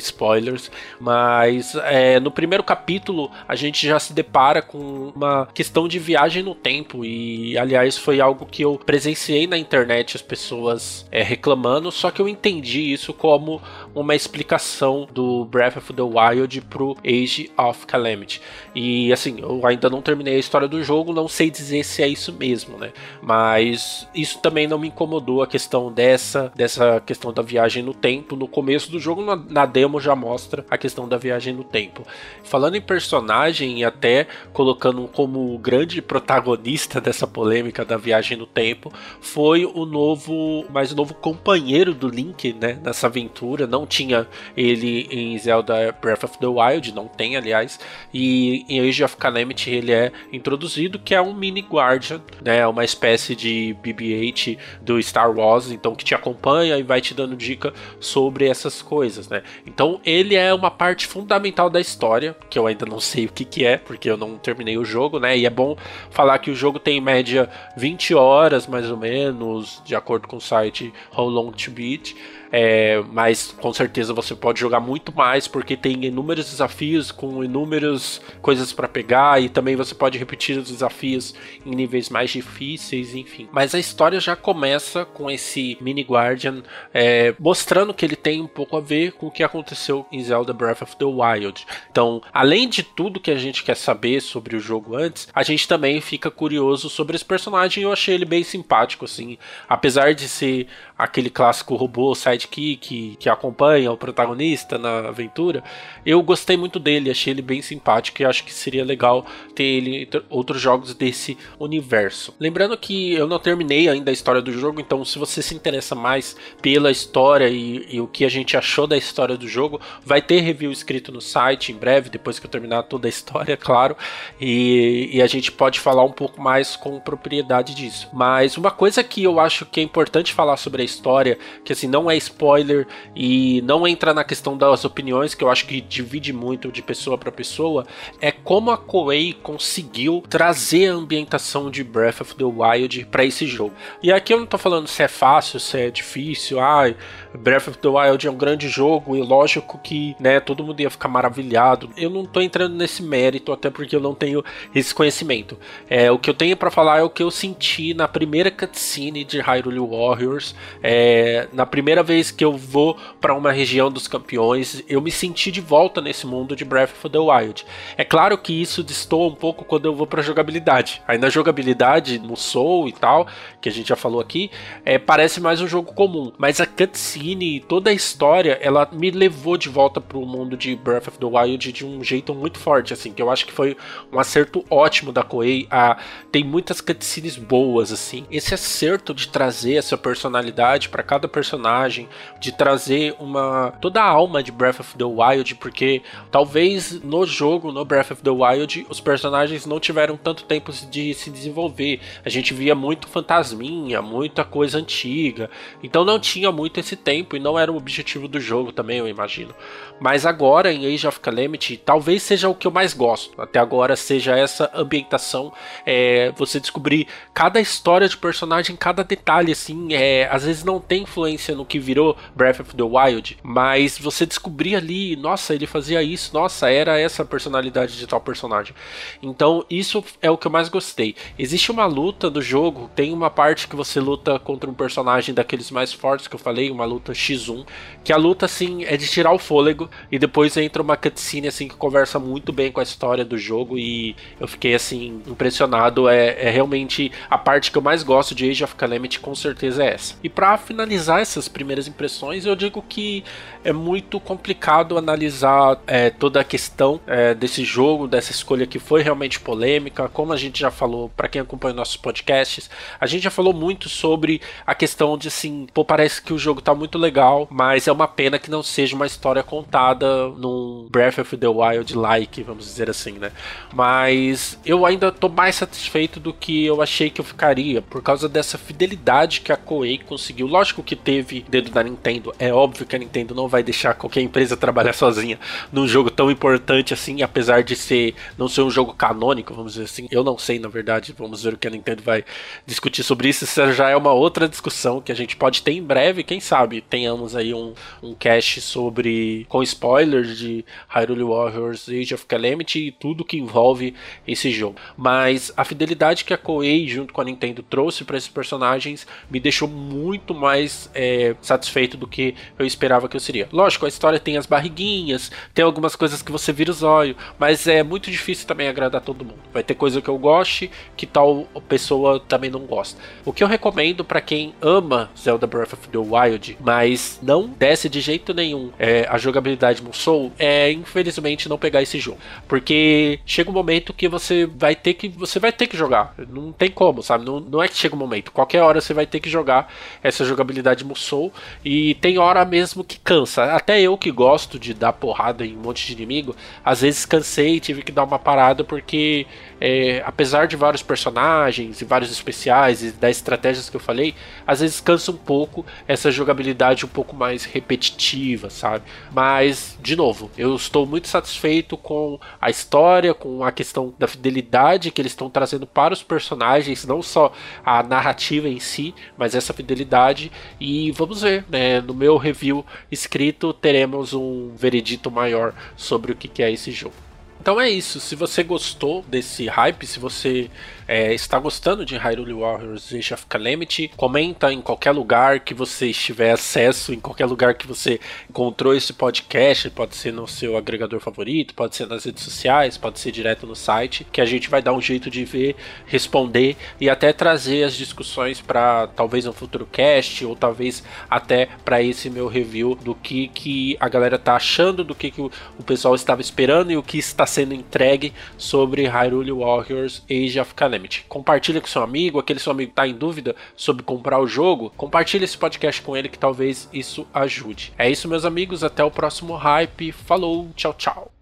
spoilers. 0.00 0.70
Mas 1.00 1.74
é, 1.76 2.20
no 2.20 2.30
primeiro 2.30 2.62
capítulo 2.62 3.30
a 3.48 3.56
gente 3.56 3.88
já 3.88 3.98
se 3.98 4.12
depara 4.12 4.60
com 4.60 5.10
uma 5.16 5.46
questão 5.54 5.88
de 5.88 5.98
viagem 5.98 6.42
no 6.42 6.54
tempo. 6.54 7.02
E 7.02 7.56
aliás, 7.56 7.96
foi 7.96 8.20
algo 8.20 8.44
que 8.44 8.62
eu 8.62 8.78
presenciei 8.84 9.46
na 9.46 9.56
internet 9.56 10.14
as 10.14 10.20
pessoas 10.20 11.06
é, 11.10 11.22
reclamando, 11.22 11.90
só 11.90 12.10
que 12.10 12.20
eu 12.20 12.28
entendi 12.28 12.92
isso 12.92 13.14
como 13.14 13.62
uma 14.00 14.14
explicação 14.14 15.06
do 15.12 15.44
Breath 15.44 15.76
of 15.76 15.92
the 15.92 16.02
Wild 16.02 16.60
pro 16.62 16.96
Age 17.04 17.50
of 17.56 17.86
Calamity. 17.86 18.40
E 18.74 19.12
assim, 19.12 19.40
eu 19.40 19.66
ainda 19.66 19.90
não 19.90 20.00
terminei 20.00 20.36
a 20.36 20.38
história 20.38 20.68
do 20.68 20.82
jogo 20.82 21.12
não 21.12 21.26
sei 21.26 21.50
dizer 21.50 21.84
se 21.84 22.02
é 22.02 22.08
isso 22.08 22.32
mesmo, 22.32 22.78
né? 22.78 22.92
Mas 23.20 24.08
isso 24.14 24.38
também 24.38 24.66
não 24.66 24.78
me 24.78 24.88
incomodou 24.88 25.42
a 25.42 25.46
questão 25.46 25.90
dessa, 25.92 26.52
dessa 26.54 27.00
questão 27.00 27.32
da 27.32 27.42
viagem 27.42 27.82
no 27.82 27.92
tempo. 27.92 28.36
No 28.36 28.46
começo 28.46 28.90
do 28.90 29.00
jogo, 29.00 29.24
na, 29.24 29.36
na 29.36 29.66
demo 29.66 30.00
já 30.00 30.14
mostra 30.14 30.64
a 30.70 30.78
questão 30.78 31.08
da 31.08 31.16
viagem 31.16 31.52
no 31.54 31.64
tempo. 31.64 32.02
Falando 32.44 32.76
em 32.76 32.80
personagem 32.80 33.80
e 33.80 33.84
até 33.84 34.26
colocando 34.52 35.08
como 35.08 35.58
grande 35.58 36.00
protagonista 36.00 37.00
dessa 37.00 37.26
polêmica 37.26 37.84
da 37.84 37.96
viagem 37.96 38.36
no 38.36 38.46
tempo, 38.46 38.92
foi 39.20 39.64
o 39.64 39.84
novo, 39.84 40.64
mais 40.70 40.94
novo 40.94 41.14
companheiro 41.14 41.94
do 41.94 42.08
Link, 42.08 42.52
né? 42.52 42.78
Nessa 42.82 43.06
aventura. 43.06 43.66
Não 43.66 43.86
tinha 43.88 44.26
ele 44.56 45.08
em 45.10 45.36
Zelda 45.38 45.94
Breath 46.00 46.24
of 46.24 46.38
the 46.38 46.46
Wild, 46.46 46.94
não 46.94 47.06
tem, 47.06 47.36
aliás. 47.36 47.80
E 48.12 48.64
em 48.68 48.86
Age 48.88 49.02
of 49.02 49.16
Calamity 49.16 49.70
ele 49.70 49.92
é 49.92 50.12
introduzido 50.32 50.98
que 50.98 51.14
é 51.14 51.20
um 51.20 51.34
mini 51.34 51.60
Guardian, 51.60 52.20
né? 52.42 52.66
Uma 52.66 52.84
espécie 52.84 53.34
de 53.34 53.76
BB-8 53.82 54.58
do 54.82 55.02
Star 55.02 55.30
Wars, 55.30 55.70
então 55.70 55.94
que 55.94 56.04
te 56.04 56.14
acompanha 56.14 56.76
e 56.76 56.82
vai 56.82 57.00
te 57.00 57.14
dando 57.14 57.36
dica 57.36 57.72
sobre 58.00 58.46
essas 58.46 58.82
coisas, 58.82 59.28
né? 59.28 59.42
Então 59.66 60.00
ele 60.04 60.34
é 60.34 60.52
uma 60.52 60.70
parte 60.70 61.06
fundamental 61.06 61.70
da 61.70 61.80
história, 61.80 62.36
que 62.50 62.58
eu 62.58 62.66
ainda 62.66 62.86
não 62.86 63.00
sei 63.00 63.26
o 63.26 63.32
que, 63.32 63.44
que 63.44 63.64
é, 63.64 63.76
porque 63.76 64.10
eu 64.10 64.16
não 64.16 64.36
terminei 64.36 64.76
o 64.76 64.84
jogo, 64.84 65.18
né? 65.18 65.36
E 65.36 65.46
é 65.46 65.50
bom 65.50 65.76
falar 66.10 66.38
que 66.38 66.50
o 66.50 66.54
jogo 66.54 66.78
tem 66.78 66.98
em 66.98 67.00
média 67.00 67.48
20 67.76 68.14
horas, 68.14 68.66
mais 68.66 68.90
ou 68.90 68.96
menos, 68.96 69.82
de 69.84 69.94
acordo 69.94 70.28
com 70.28 70.36
o 70.36 70.40
site 70.40 70.92
How 71.16 71.28
Long 71.28 71.52
to 71.52 71.70
Beat. 71.70 72.14
É, 72.50 73.02
mas 73.12 73.54
com 73.60 73.72
certeza 73.72 74.12
você 74.12 74.34
pode 74.34 74.60
jogar 74.60 74.80
muito 74.80 75.14
mais 75.14 75.46
porque 75.46 75.76
tem 75.76 76.04
inúmeros 76.04 76.50
desafios 76.50 77.10
com 77.10 77.44
inúmeras 77.44 78.20
coisas 78.40 78.72
para 78.72 78.88
pegar 78.88 79.40
e 79.42 79.48
também 79.48 79.76
você 79.76 79.94
pode 79.94 80.18
repetir 80.18 80.58
os 80.58 80.70
desafios 80.70 81.34
em 81.64 81.74
níveis 81.74 82.08
mais 82.08 82.30
difíceis, 82.30 83.14
enfim. 83.14 83.48
Mas 83.52 83.74
a 83.74 83.78
história 83.78 84.20
já 84.20 84.34
começa 84.34 85.04
com 85.04 85.30
esse 85.30 85.76
mini 85.80 86.02
Guardian 86.02 86.62
é, 86.92 87.34
mostrando 87.38 87.94
que 87.94 88.04
ele 88.04 88.16
tem 88.16 88.40
um 88.40 88.46
pouco 88.46 88.76
a 88.76 88.80
ver 88.80 89.12
com 89.12 89.26
o 89.26 89.30
que 89.30 89.42
aconteceu 89.42 90.06
em 90.10 90.22
Zelda 90.22 90.52
Breath 90.52 90.82
of 90.82 90.96
the 90.96 91.04
Wild. 91.04 91.66
Então, 91.90 92.22
além 92.32 92.68
de 92.68 92.82
tudo 92.82 93.20
que 93.20 93.30
a 93.30 93.36
gente 93.36 93.62
quer 93.62 93.76
saber 93.76 94.20
sobre 94.20 94.56
o 94.56 94.60
jogo 94.60 94.96
antes, 94.96 95.28
a 95.34 95.42
gente 95.42 95.68
também 95.68 96.00
fica 96.00 96.30
curioso 96.30 96.88
sobre 96.88 97.16
esse 97.16 97.24
personagem. 97.24 97.82
Eu 97.82 97.92
achei 97.92 98.14
ele 98.14 98.24
bem 98.24 98.42
simpático, 98.42 99.04
assim, 99.04 99.38
apesar 99.68 100.14
de 100.14 100.28
ser 100.28 100.66
aquele 100.98 101.30
clássico 101.30 101.76
robô 101.76 102.12
sidekick 102.14 103.16
que 103.18 103.28
acompanha 103.28 103.92
o 103.92 103.96
protagonista 103.96 104.76
na 104.76 105.08
aventura, 105.08 105.62
eu 106.04 106.20
gostei 106.22 106.56
muito 106.56 106.80
dele, 106.80 107.10
achei 107.10 107.32
ele 107.32 107.40
bem 107.40 107.62
simpático 107.62 108.20
e 108.20 108.24
acho 108.24 108.42
que 108.44 108.52
seria 108.52 108.84
legal 108.84 109.24
ter 109.54 109.62
ele 109.62 110.02
em 110.02 110.08
outros 110.28 110.60
jogos 110.60 110.92
desse 110.94 111.38
universo. 111.58 112.34
Lembrando 112.40 112.76
que 112.76 113.14
eu 113.14 113.28
não 113.28 113.38
terminei 113.38 113.88
ainda 113.88 114.10
a 114.10 114.12
história 114.12 114.42
do 114.42 114.52
jogo, 114.52 114.80
então 114.80 115.04
se 115.04 115.18
você 115.18 115.40
se 115.40 115.54
interessa 115.54 115.94
mais 115.94 116.36
pela 116.60 116.90
história 116.90 117.48
e, 117.48 117.86
e 117.94 118.00
o 118.00 118.08
que 118.08 118.24
a 118.24 118.28
gente 118.28 118.56
achou 118.56 118.86
da 118.86 118.96
história 118.96 119.36
do 119.36 119.46
jogo, 119.46 119.80
vai 120.04 120.20
ter 120.20 120.40
review 120.40 120.72
escrito 120.72 121.12
no 121.12 121.20
site 121.20 121.70
em 121.70 121.76
breve, 121.76 122.10
depois 122.10 122.38
que 122.38 122.46
eu 122.46 122.50
terminar 122.50 122.82
toda 122.84 123.06
a 123.06 123.08
história, 123.08 123.56
claro, 123.58 123.96
e, 124.40 125.10
e 125.12 125.22
a 125.22 125.26
gente 125.26 125.52
pode 125.52 125.78
falar 125.78 126.02
um 126.02 126.12
pouco 126.12 126.40
mais 126.40 126.74
com 126.74 126.98
propriedade 126.98 127.74
disso. 127.74 128.08
Mas 128.12 128.56
uma 128.56 128.70
coisa 128.70 129.04
que 129.04 129.22
eu 129.22 129.38
acho 129.38 129.64
que 129.66 129.78
é 129.80 129.82
importante 129.82 130.34
falar 130.34 130.56
sobre 130.56 130.82
a 130.82 130.87
história, 130.88 131.38
que 131.64 131.72
assim, 131.72 131.86
não 131.86 132.10
é 132.10 132.16
spoiler 132.16 132.86
e 133.14 133.62
não 133.62 133.86
entra 133.86 134.12
na 134.12 134.24
questão 134.24 134.56
das 134.56 134.84
opiniões, 134.84 135.34
que 135.34 135.44
eu 135.44 135.50
acho 135.50 135.66
que 135.66 135.80
divide 135.80 136.32
muito 136.32 136.72
de 136.72 136.82
pessoa 136.82 137.16
para 137.16 137.30
pessoa, 137.30 137.86
é 138.20 138.32
como 138.32 138.70
a 138.70 138.78
Koei 138.78 139.32
conseguiu 139.32 140.22
trazer 140.28 140.88
a 140.88 140.94
ambientação 140.94 141.70
de 141.70 141.84
Breath 141.84 142.20
of 142.20 142.34
the 142.34 142.44
Wild 142.44 143.06
para 143.06 143.24
esse 143.24 143.46
jogo. 143.46 143.74
E 144.02 144.12
aqui 144.12 144.32
eu 144.32 144.38
não 144.38 144.46
tô 144.46 144.58
falando 144.58 144.88
se 144.88 145.02
é 145.02 145.08
fácil, 145.08 145.60
se 145.60 145.78
é 145.78 145.90
difícil, 145.90 146.60
ah, 146.60 146.92
Breath 147.34 147.68
of 147.68 147.78
the 147.78 147.88
Wild 147.88 148.26
é 148.26 148.30
um 148.30 148.36
grande 148.36 148.68
jogo 148.68 149.16
e 149.16 149.20
lógico 149.20 149.78
que, 149.78 150.16
né, 150.18 150.40
todo 150.40 150.64
mundo 150.64 150.80
ia 150.80 150.90
ficar 150.90 151.08
maravilhado. 151.08 151.90
Eu 151.96 152.08
não 152.08 152.24
tô 152.24 152.40
entrando 152.40 152.74
nesse 152.74 153.02
mérito, 153.02 153.52
até 153.52 153.68
porque 153.70 153.94
eu 153.94 154.00
não 154.00 154.14
tenho 154.14 154.42
esse 154.74 154.94
conhecimento. 154.94 155.58
É, 155.88 156.10
o 156.10 156.18
que 156.18 156.30
eu 156.30 156.34
tenho 156.34 156.56
para 156.56 156.70
falar 156.70 156.98
é 156.98 157.02
o 157.02 157.10
que 157.10 157.22
eu 157.22 157.30
senti 157.30 157.92
na 157.92 158.08
primeira 158.08 158.50
cutscene 158.50 159.24
de 159.24 159.40
Hyrule 159.40 159.78
Warriors, 159.78 160.54
é, 160.82 161.48
na 161.52 161.66
primeira 161.66 162.02
vez 162.02 162.30
que 162.30 162.44
eu 162.44 162.56
vou 162.56 162.96
para 163.20 163.34
uma 163.34 163.52
região 163.52 163.90
dos 163.90 164.08
campeões, 164.08 164.82
eu 164.88 165.00
me 165.00 165.10
senti 165.10 165.50
de 165.50 165.60
volta 165.60 166.00
nesse 166.00 166.26
mundo 166.26 166.56
de 166.56 166.64
Breath 166.64 166.92
of 166.92 167.10
the 167.10 167.18
Wild. 167.18 167.66
É 167.96 168.04
claro 168.04 168.38
que 168.38 168.52
isso 168.52 168.82
destoa 168.82 169.28
um 169.28 169.34
pouco 169.34 169.64
quando 169.64 169.86
eu 169.86 169.94
vou 169.94 170.06
para 170.06 170.22
jogabilidade. 170.22 171.02
Aí 171.06 171.18
na 171.18 171.28
jogabilidade, 171.28 172.18
no 172.18 172.36
Soul 172.36 172.88
e 172.88 172.92
tal, 172.92 173.26
que 173.60 173.68
a 173.68 173.72
gente 173.72 173.88
já 173.88 173.96
falou 173.96 174.20
aqui, 174.20 174.50
é, 174.84 174.98
parece 174.98 175.40
mais 175.40 175.60
um 175.60 175.66
jogo 175.66 175.92
comum. 175.92 176.32
Mas 176.38 176.60
a 176.60 176.66
cutscene 176.66 177.17
e 177.26 177.60
toda 177.60 177.90
a 177.90 177.92
história, 177.92 178.58
ela 178.60 178.88
me 178.92 179.10
levou 179.10 179.56
de 179.56 179.68
volta 179.68 180.00
para 180.00 180.18
o 180.18 180.26
mundo 180.26 180.56
de 180.56 180.74
Breath 180.76 181.08
of 181.08 181.18
the 181.18 181.26
Wild 181.26 181.72
de 181.72 181.84
um 181.84 182.02
jeito 182.02 182.34
muito 182.34 182.58
forte, 182.58 182.92
assim, 182.92 183.12
que 183.12 183.20
eu 183.20 183.30
acho 183.30 183.46
que 183.46 183.52
foi 183.52 183.76
um 184.12 184.18
acerto 184.18 184.64
ótimo 184.70 185.12
da 185.12 185.22
Koei. 185.22 185.66
Ah, 185.70 185.98
tem 186.30 186.44
muitas 186.44 186.80
cutscenes 186.80 187.36
boas, 187.36 187.92
assim. 187.92 188.26
Esse 188.30 188.54
acerto 188.54 189.14
de 189.14 189.28
trazer 189.28 189.74
essa 189.74 189.96
personalidade 189.96 190.88
para 190.88 191.02
cada 191.02 191.28
personagem, 191.28 192.08
de 192.40 192.52
trazer 192.52 193.14
uma 193.18 193.72
toda 193.80 194.00
a 194.00 194.08
alma 194.08 194.42
de 194.42 194.52
Breath 194.52 194.80
of 194.80 194.96
the 194.96 195.04
Wild, 195.04 195.54
porque 195.56 196.02
talvez 196.30 197.02
no 197.02 197.26
jogo, 197.26 197.72
no 197.72 197.84
Breath 197.84 198.10
of 198.10 198.22
the 198.22 198.30
Wild, 198.30 198.86
os 198.88 199.00
personagens 199.00 199.66
não 199.66 199.80
tiveram 199.80 200.16
tanto 200.16 200.44
tempo 200.44 200.72
de 200.72 201.14
se 201.14 201.30
desenvolver. 201.30 202.00
A 202.24 202.28
gente 202.28 202.54
via 202.54 202.74
muito 202.74 203.08
fantasminha, 203.08 204.02
muita 204.02 204.44
coisa 204.44 204.78
antiga, 204.78 205.50
então 205.82 206.04
não 206.04 206.18
tinha 206.18 206.52
muito 206.52 206.78
esse 206.80 206.96
tempo 207.08 207.34
e 207.34 207.40
não 207.40 207.58
era 207.58 207.72
o 207.72 207.76
objetivo 207.76 208.28
do 208.28 208.38
jogo 208.38 208.70
também, 208.70 208.98
eu 208.98 209.08
imagino. 209.08 209.54
Mas 209.98 210.26
agora 210.26 210.70
em 210.70 210.94
Age 210.94 211.06
of 211.06 211.20
Calamity, 211.20 211.78
talvez 211.78 212.22
seja 212.22 212.50
o 212.50 212.54
que 212.54 212.66
eu 212.66 212.70
mais 212.70 212.92
gosto. 212.92 213.40
Até 213.40 213.58
agora 213.58 213.96
seja 213.96 214.36
essa 214.36 214.70
ambientação, 214.74 215.50
é, 215.86 216.30
você 216.36 216.60
descobrir 216.60 217.06
cada 217.32 217.60
história 217.60 218.06
de 218.06 218.16
personagem, 218.16 218.76
cada 218.76 219.02
detalhe, 219.02 219.52
assim, 219.52 219.94
é, 219.94 220.28
às 220.30 220.44
vezes 220.44 220.62
não 220.64 220.78
tem 220.78 221.04
influência 221.04 221.54
no 221.54 221.64
que 221.64 221.78
virou 221.78 222.14
Breath 222.36 222.60
of 222.60 222.76
the 222.76 222.82
Wild, 222.82 223.38
mas 223.42 223.96
você 223.96 224.26
descobria 224.26 224.76
ali, 224.76 225.16
nossa, 225.16 225.54
ele 225.54 225.66
fazia 225.66 226.02
isso, 226.02 226.34
nossa, 226.34 226.70
era 226.70 227.00
essa 227.00 227.24
personalidade 227.24 227.96
de 227.96 228.06
tal 228.06 228.20
personagem. 228.20 228.74
Então, 229.22 229.64
isso 229.70 230.04
é 230.20 230.30
o 230.30 230.36
que 230.36 230.46
eu 230.46 230.50
mais 230.50 230.68
gostei. 230.68 231.16
Existe 231.38 231.70
uma 231.70 231.86
luta 231.86 232.28
do 232.28 232.42
jogo, 232.42 232.90
tem 232.94 233.14
uma 233.14 233.30
parte 233.30 233.66
que 233.66 233.74
você 233.74 233.98
luta 233.98 234.38
contra 234.38 234.68
um 234.68 234.74
personagem 234.74 235.34
daqueles 235.34 235.70
mais 235.70 235.90
fortes 235.90 236.28
que 236.28 236.34
eu 236.34 236.38
falei, 236.38 236.70
uma 236.70 236.84
luta 236.84 236.97
X1, 237.00 237.66
que 238.04 238.12
a 238.12 238.16
luta 238.16 238.46
assim 238.46 238.84
é 238.84 238.96
de 238.96 239.06
tirar 239.06 239.32
o 239.32 239.38
fôlego 239.38 239.88
e 240.10 240.18
depois 240.18 240.56
entra 240.56 240.82
uma 240.82 240.96
cutscene 240.96 241.48
assim 241.48 241.68
que 241.68 241.74
conversa 241.74 242.18
muito 242.18 242.52
bem 242.52 242.70
com 242.72 242.80
a 242.80 242.82
história 242.82 243.24
do 243.24 243.36
jogo 243.36 243.78
e 243.78 244.16
eu 244.40 244.48
fiquei 244.48 244.74
assim 244.74 245.22
impressionado. 245.26 246.08
É, 246.08 246.46
é 246.46 246.50
realmente 246.50 247.12
a 247.28 247.36
parte 247.36 247.70
que 247.70 247.78
eu 247.78 247.82
mais 247.82 248.02
gosto 248.02 248.34
de 248.34 248.48
Age 248.48 248.64
of 248.64 248.74
Calamity, 248.74 249.20
com 249.20 249.34
certeza 249.34 249.84
é 249.84 249.94
essa. 249.94 250.14
E 250.22 250.28
para 250.28 250.56
finalizar 250.56 251.20
essas 251.20 251.48
primeiras 251.48 251.88
impressões, 251.88 252.46
eu 252.46 252.56
digo 252.56 252.82
que 252.88 253.24
é 253.64 253.72
muito 253.72 254.18
complicado 254.20 254.96
analisar 254.96 255.80
é, 255.86 256.10
toda 256.10 256.40
a 256.40 256.44
questão 256.44 257.00
é, 257.06 257.34
desse 257.34 257.64
jogo, 257.64 258.06
dessa 258.06 258.32
escolha 258.32 258.66
que 258.66 258.78
foi 258.78 259.02
realmente 259.02 259.40
polêmica. 259.40 260.08
Como 260.08 260.32
a 260.32 260.36
gente 260.36 260.60
já 260.60 260.70
falou, 260.70 261.10
para 261.16 261.28
quem 261.28 261.42
acompanha 261.42 261.74
nossos 261.74 261.96
podcasts, 261.96 262.70
a 262.98 263.06
gente 263.06 263.22
já 263.22 263.30
falou 263.30 263.52
muito 263.52 263.88
sobre 263.88 264.40
a 264.66 264.74
questão 264.74 265.18
de 265.18 265.28
assim, 265.28 265.66
pô, 265.74 265.84
parece 265.84 266.22
que 266.22 266.32
o 266.32 266.38
jogo 266.38 266.60
tá 266.60 266.74
muito 266.74 266.87
legal, 266.96 267.46
mas 267.50 267.88
é 267.88 267.92
uma 267.92 268.08
pena 268.08 268.38
que 268.38 268.50
não 268.50 268.62
seja 268.62 268.94
uma 268.94 269.06
história 269.06 269.42
contada 269.42 270.28
num 270.28 270.86
Breath 270.90 271.18
of 271.18 271.36
the 271.36 271.48
Wild 271.48 271.96
like, 271.96 272.42
vamos 272.42 272.64
dizer 272.64 272.88
assim, 272.88 273.12
né? 273.12 273.32
Mas 273.74 274.58
eu 274.64 274.86
ainda 274.86 275.10
tô 275.10 275.28
mais 275.28 275.56
satisfeito 275.56 276.20
do 276.20 276.32
que 276.32 276.64
eu 276.64 276.80
achei 276.80 277.10
que 277.10 277.20
eu 277.20 277.24
ficaria, 277.24 277.82
por 277.82 278.02
causa 278.02 278.28
dessa 278.28 278.56
fidelidade 278.56 279.40
que 279.40 279.52
a 279.52 279.56
Koei 279.56 279.98
conseguiu. 279.98 280.46
Lógico 280.46 280.82
que 280.82 280.94
teve 280.94 281.44
dedo 281.48 281.70
da 281.70 281.82
Nintendo, 281.82 282.32
é 282.38 282.52
óbvio 282.52 282.86
que 282.86 282.94
a 282.94 282.98
Nintendo 282.98 283.34
não 283.34 283.48
vai 283.48 283.62
deixar 283.62 283.94
qualquer 283.94 284.20
empresa 284.20 284.56
trabalhar 284.56 284.92
sozinha 284.92 285.38
num 285.72 285.86
jogo 285.86 286.10
tão 286.10 286.30
importante 286.30 286.94
assim, 286.94 287.22
apesar 287.22 287.62
de 287.62 287.74
ser 287.74 288.14
não 288.36 288.48
ser 288.48 288.62
um 288.62 288.70
jogo 288.70 288.94
canônico, 288.94 289.54
vamos 289.54 289.72
dizer 289.72 289.84
assim. 289.84 290.06
Eu 290.10 290.22
não 290.22 290.38
sei, 290.38 290.58
na 290.58 290.68
verdade, 290.68 291.14
vamos 291.16 291.42
ver 291.42 291.54
o 291.54 291.58
que 291.58 291.66
a 291.66 291.70
Nintendo 291.70 292.02
vai 292.02 292.24
discutir 292.66 293.02
sobre 293.02 293.28
isso. 293.28 293.44
Isso 293.44 293.72
já 293.72 293.88
é 293.88 293.96
uma 293.96 294.12
outra 294.12 294.48
discussão 294.48 295.00
que 295.00 295.12
a 295.12 295.14
gente 295.14 295.36
pode 295.36 295.62
ter 295.62 295.72
em 295.72 295.82
breve, 295.82 296.22
quem 296.22 296.40
sabe 296.40 296.77
tenhamos 296.80 297.34
aí 297.36 297.54
um, 297.54 297.74
um 298.02 298.14
cast 298.14 298.60
sobre 298.60 299.46
com 299.48 299.62
spoilers 299.62 300.38
de 300.38 300.64
Hyrule 300.88 301.24
Warriors 301.24 301.88
Age 301.88 302.14
of 302.14 302.26
Calamity 302.26 302.88
e 302.88 302.92
tudo 302.92 303.24
que 303.24 303.38
envolve 303.38 303.94
esse 304.26 304.50
jogo. 304.50 304.76
Mas 304.96 305.52
a 305.56 305.64
fidelidade 305.64 306.24
que 306.24 306.34
a 306.34 306.38
Koei 306.38 306.86
junto 306.88 307.12
com 307.12 307.20
a 307.20 307.24
Nintendo 307.24 307.62
trouxe 307.62 308.04
para 308.04 308.16
esses 308.16 308.28
personagens 308.28 309.06
me 309.30 309.40
deixou 309.40 309.68
muito 309.68 310.34
mais 310.34 310.90
é, 310.94 311.34
satisfeito 311.40 311.96
do 311.96 312.06
que 312.06 312.34
eu 312.58 312.66
esperava 312.66 313.08
que 313.08 313.16
eu 313.16 313.20
seria. 313.20 313.48
Lógico, 313.52 313.86
a 313.86 313.88
história 313.88 314.18
tem 314.18 314.36
as 314.36 314.46
barriguinhas, 314.46 315.30
tem 315.54 315.64
algumas 315.64 315.96
coisas 315.96 316.22
que 316.22 316.32
você 316.32 316.52
vira 316.52 316.70
os 316.70 316.82
olhos, 316.82 317.16
mas 317.38 317.66
é 317.66 317.82
muito 317.82 318.10
difícil 318.10 318.46
também 318.46 318.68
agradar 318.68 319.00
todo 319.00 319.24
mundo. 319.24 319.38
Vai 319.52 319.62
ter 319.62 319.74
coisa 319.74 320.00
que 320.00 320.08
eu 320.08 320.18
goste, 320.18 320.70
que 320.96 321.06
tal 321.06 321.46
pessoa 321.68 322.18
também 322.20 322.50
não 322.50 322.60
gosta. 322.60 323.00
O 323.24 323.32
que 323.32 323.42
eu 323.42 323.48
recomendo 323.48 324.04
para 324.04 324.20
quem 324.20 324.54
ama 324.60 325.10
Zelda 325.16 325.46
Breath 325.46 325.74
of 325.74 325.88
the 325.88 325.98
Wild, 325.98 326.56
mas 326.68 327.18
não 327.22 327.48
desce 327.48 327.88
de 327.88 327.98
jeito 327.98 328.34
nenhum. 328.34 328.70
É, 328.78 329.06
a 329.08 329.16
jogabilidade 329.16 329.82
Musou, 329.82 330.30
é 330.38 330.70
infelizmente 330.70 331.48
não 331.48 331.56
pegar 331.56 331.80
esse 331.80 331.98
jogo, 331.98 332.18
porque 332.46 333.18
chega 333.24 333.48
um 333.48 333.54
momento 333.54 333.94
que 333.94 334.06
você 334.06 334.44
vai 334.44 334.74
ter 334.74 334.92
que 334.92 335.08
você 335.08 335.38
vai 335.38 335.50
ter 335.50 335.66
que 335.66 335.78
jogar, 335.78 336.14
não 336.28 336.52
tem 336.52 336.70
como, 336.70 337.02
sabe? 337.02 337.24
Não, 337.24 337.40
não 337.40 337.62
é 337.62 337.68
que 337.68 337.74
chega 337.74 337.94
um 337.94 337.98
momento, 337.98 338.30
qualquer 338.32 338.60
hora 338.60 338.82
você 338.82 338.92
vai 338.92 339.06
ter 339.06 339.18
que 339.18 339.30
jogar 339.30 339.72
essa 340.02 340.26
jogabilidade 340.26 340.84
Musou 340.84 341.32
e 341.64 341.94
tem 341.94 342.18
hora 342.18 342.44
mesmo 342.44 342.84
que 342.84 342.98
cansa. 342.98 343.44
Até 343.44 343.80
eu 343.80 343.96
que 343.96 344.10
gosto 344.10 344.58
de 344.58 344.74
dar 344.74 344.92
porrada 344.92 345.46
em 345.46 345.56
um 345.56 345.60
monte 345.60 345.86
de 345.86 345.94
inimigo, 345.94 346.36
às 346.62 346.82
vezes 346.82 347.06
cansei 347.06 347.54
e 347.54 347.60
tive 347.60 347.82
que 347.82 347.90
dar 347.90 348.04
uma 348.04 348.18
parada 348.18 348.62
porque, 348.62 349.26
é, 349.58 350.02
apesar 350.04 350.46
de 350.46 350.54
vários 350.54 350.82
personagens 350.82 351.80
e 351.80 351.86
vários 351.86 352.10
especiais 352.10 352.82
e 352.82 352.90
das 352.90 353.16
estratégias 353.16 353.70
que 353.70 353.76
eu 353.76 353.80
falei, 353.80 354.14
às 354.46 354.60
vezes 354.60 354.82
cansa 354.82 355.10
um 355.10 355.16
pouco 355.16 355.64
essa 355.86 356.10
jogabilidade 356.10 356.57
um 356.84 356.88
pouco 356.88 357.14
mais 357.14 357.44
repetitiva, 357.44 358.50
sabe? 358.50 358.84
Mas, 359.12 359.78
de 359.82 359.94
novo, 359.96 360.30
eu 360.36 360.54
estou 360.56 360.86
muito 360.86 361.08
satisfeito 361.08 361.76
com 361.76 362.18
a 362.40 362.50
história, 362.50 363.14
com 363.14 363.44
a 363.44 363.52
questão 363.52 363.94
da 363.98 364.06
fidelidade 364.06 364.90
que 364.90 365.00
eles 365.00 365.12
estão 365.12 365.30
trazendo 365.30 365.66
para 365.66 365.94
os 365.94 366.02
personagens, 366.02 366.84
não 366.84 367.02
só 367.02 367.32
a 367.64 367.82
narrativa 367.82 368.48
em 368.48 368.60
si, 368.60 368.94
mas 369.16 369.34
essa 369.34 369.52
fidelidade. 369.52 370.32
E 370.60 370.90
vamos 370.92 371.22
ver, 371.22 371.44
né? 371.48 371.80
No 371.80 371.94
meu 371.94 372.16
review 372.16 372.64
escrito 372.90 373.52
teremos 373.52 374.12
um 374.12 374.54
veredito 374.56 375.10
maior 375.10 375.54
sobre 375.76 376.12
o 376.12 376.16
que 376.16 376.42
é 376.42 376.50
esse 376.50 376.70
jogo. 376.72 376.94
Então 377.40 377.60
é 377.60 377.70
isso. 377.70 378.00
Se 378.00 378.14
você 378.14 378.42
gostou 378.42 379.02
desse 379.08 379.46
hype, 379.46 379.86
se 379.86 379.98
você 379.98 380.50
é, 380.88 381.12
está 381.12 381.38
gostando 381.38 381.84
de 381.84 381.98
Hyrule 381.98 382.32
Warriors 382.32 382.94
Age 382.94 383.12
of 383.12 383.26
Calamity, 383.26 383.90
comenta 383.94 384.50
em 384.50 384.62
qualquer 384.62 384.92
lugar 384.92 385.40
que 385.40 385.52
você 385.52 385.88
estiver 385.88 386.32
acesso, 386.32 386.94
em 386.94 386.98
qualquer 386.98 387.26
lugar 387.26 387.54
que 387.54 387.66
você 387.66 388.00
encontrou 388.28 388.74
esse 388.74 388.94
podcast, 388.94 389.68
pode 389.68 389.94
ser 389.94 390.14
no 390.14 390.26
seu 390.26 390.56
agregador 390.56 390.98
favorito, 390.98 391.52
pode 391.54 391.76
ser 391.76 391.86
nas 391.86 392.04
redes 392.04 392.24
sociais, 392.24 392.78
pode 392.78 392.98
ser 392.98 393.12
direto 393.12 393.46
no 393.46 393.54
site, 393.54 394.06
que 394.10 394.22
a 394.22 394.24
gente 394.24 394.48
vai 394.48 394.62
dar 394.62 394.72
um 394.72 394.80
jeito 394.80 395.10
de 395.10 395.26
ver, 395.26 395.56
responder 395.84 396.56
e 396.80 396.88
até 396.88 397.12
trazer 397.12 397.64
as 397.64 397.74
discussões 397.74 398.40
para 398.40 398.86
talvez 398.86 399.26
um 399.26 399.32
futuro 399.32 399.68
cast 399.70 400.24
ou 400.24 400.34
talvez 400.34 400.82
até 401.10 401.50
para 401.66 401.82
esse 401.82 402.08
meu 402.08 402.28
review 402.28 402.74
do 402.74 402.94
que, 402.94 403.28
que 403.28 403.76
a 403.78 403.90
galera 403.90 404.18
tá 404.18 404.36
achando, 404.36 404.82
do 404.82 404.94
que, 404.94 405.10
que 405.10 405.20
o, 405.20 405.30
o 405.58 405.62
pessoal 405.62 405.94
estava 405.94 406.22
esperando 406.22 406.70
e 406.70 406.78
o 406.78 406.82
que 406.82 406.96
está 406.96 407.26
sendo 407.26 407.52
entregue 407.52 408.14
sobre 408.38 408.86
Hyrule 408.86 409.32
Warriors 409.32 410.02
Age 410.10 410.40
of 410.40 410.54
Calamity. 410.54 410.77
Compartilha 411.08 411.60
com 411.60 411.66
seu 411.66 411.82
amigo, 411.82 412.18
aquele 412.18 412.38
seu 412.38 412.52
amigo 412.52 412.70
que 412.70 412.72
está 412.72 412.86
em 412.86 412.94
dúvida 412.94 413.34
sobre 413.56 413.82
comprar 413.82 414.20
o 414.20 414.26
jogo, 414.26 414.72
compartilha 414.76 415.24
esse 415.24 415.36
podcast 415.36 415.82
com 415.82 415.96
ele 415.96 416.08
que 416.08 416.18
talvez 416.18 416.68
isso 416.72 417.06
ajude. 417.12 417.72
É 417.78 417.90
isso, 417.90 418.08
meus 418.08 418.24
amigos, 418.24 418.62
até 418.62 418.84
o 418.84 418.90
próximo 418.90 419.34
hype. 419.34 419.92
Falou, 419.92 420.48
tchau, 420.54 420.74
tchau. 420.74 421.17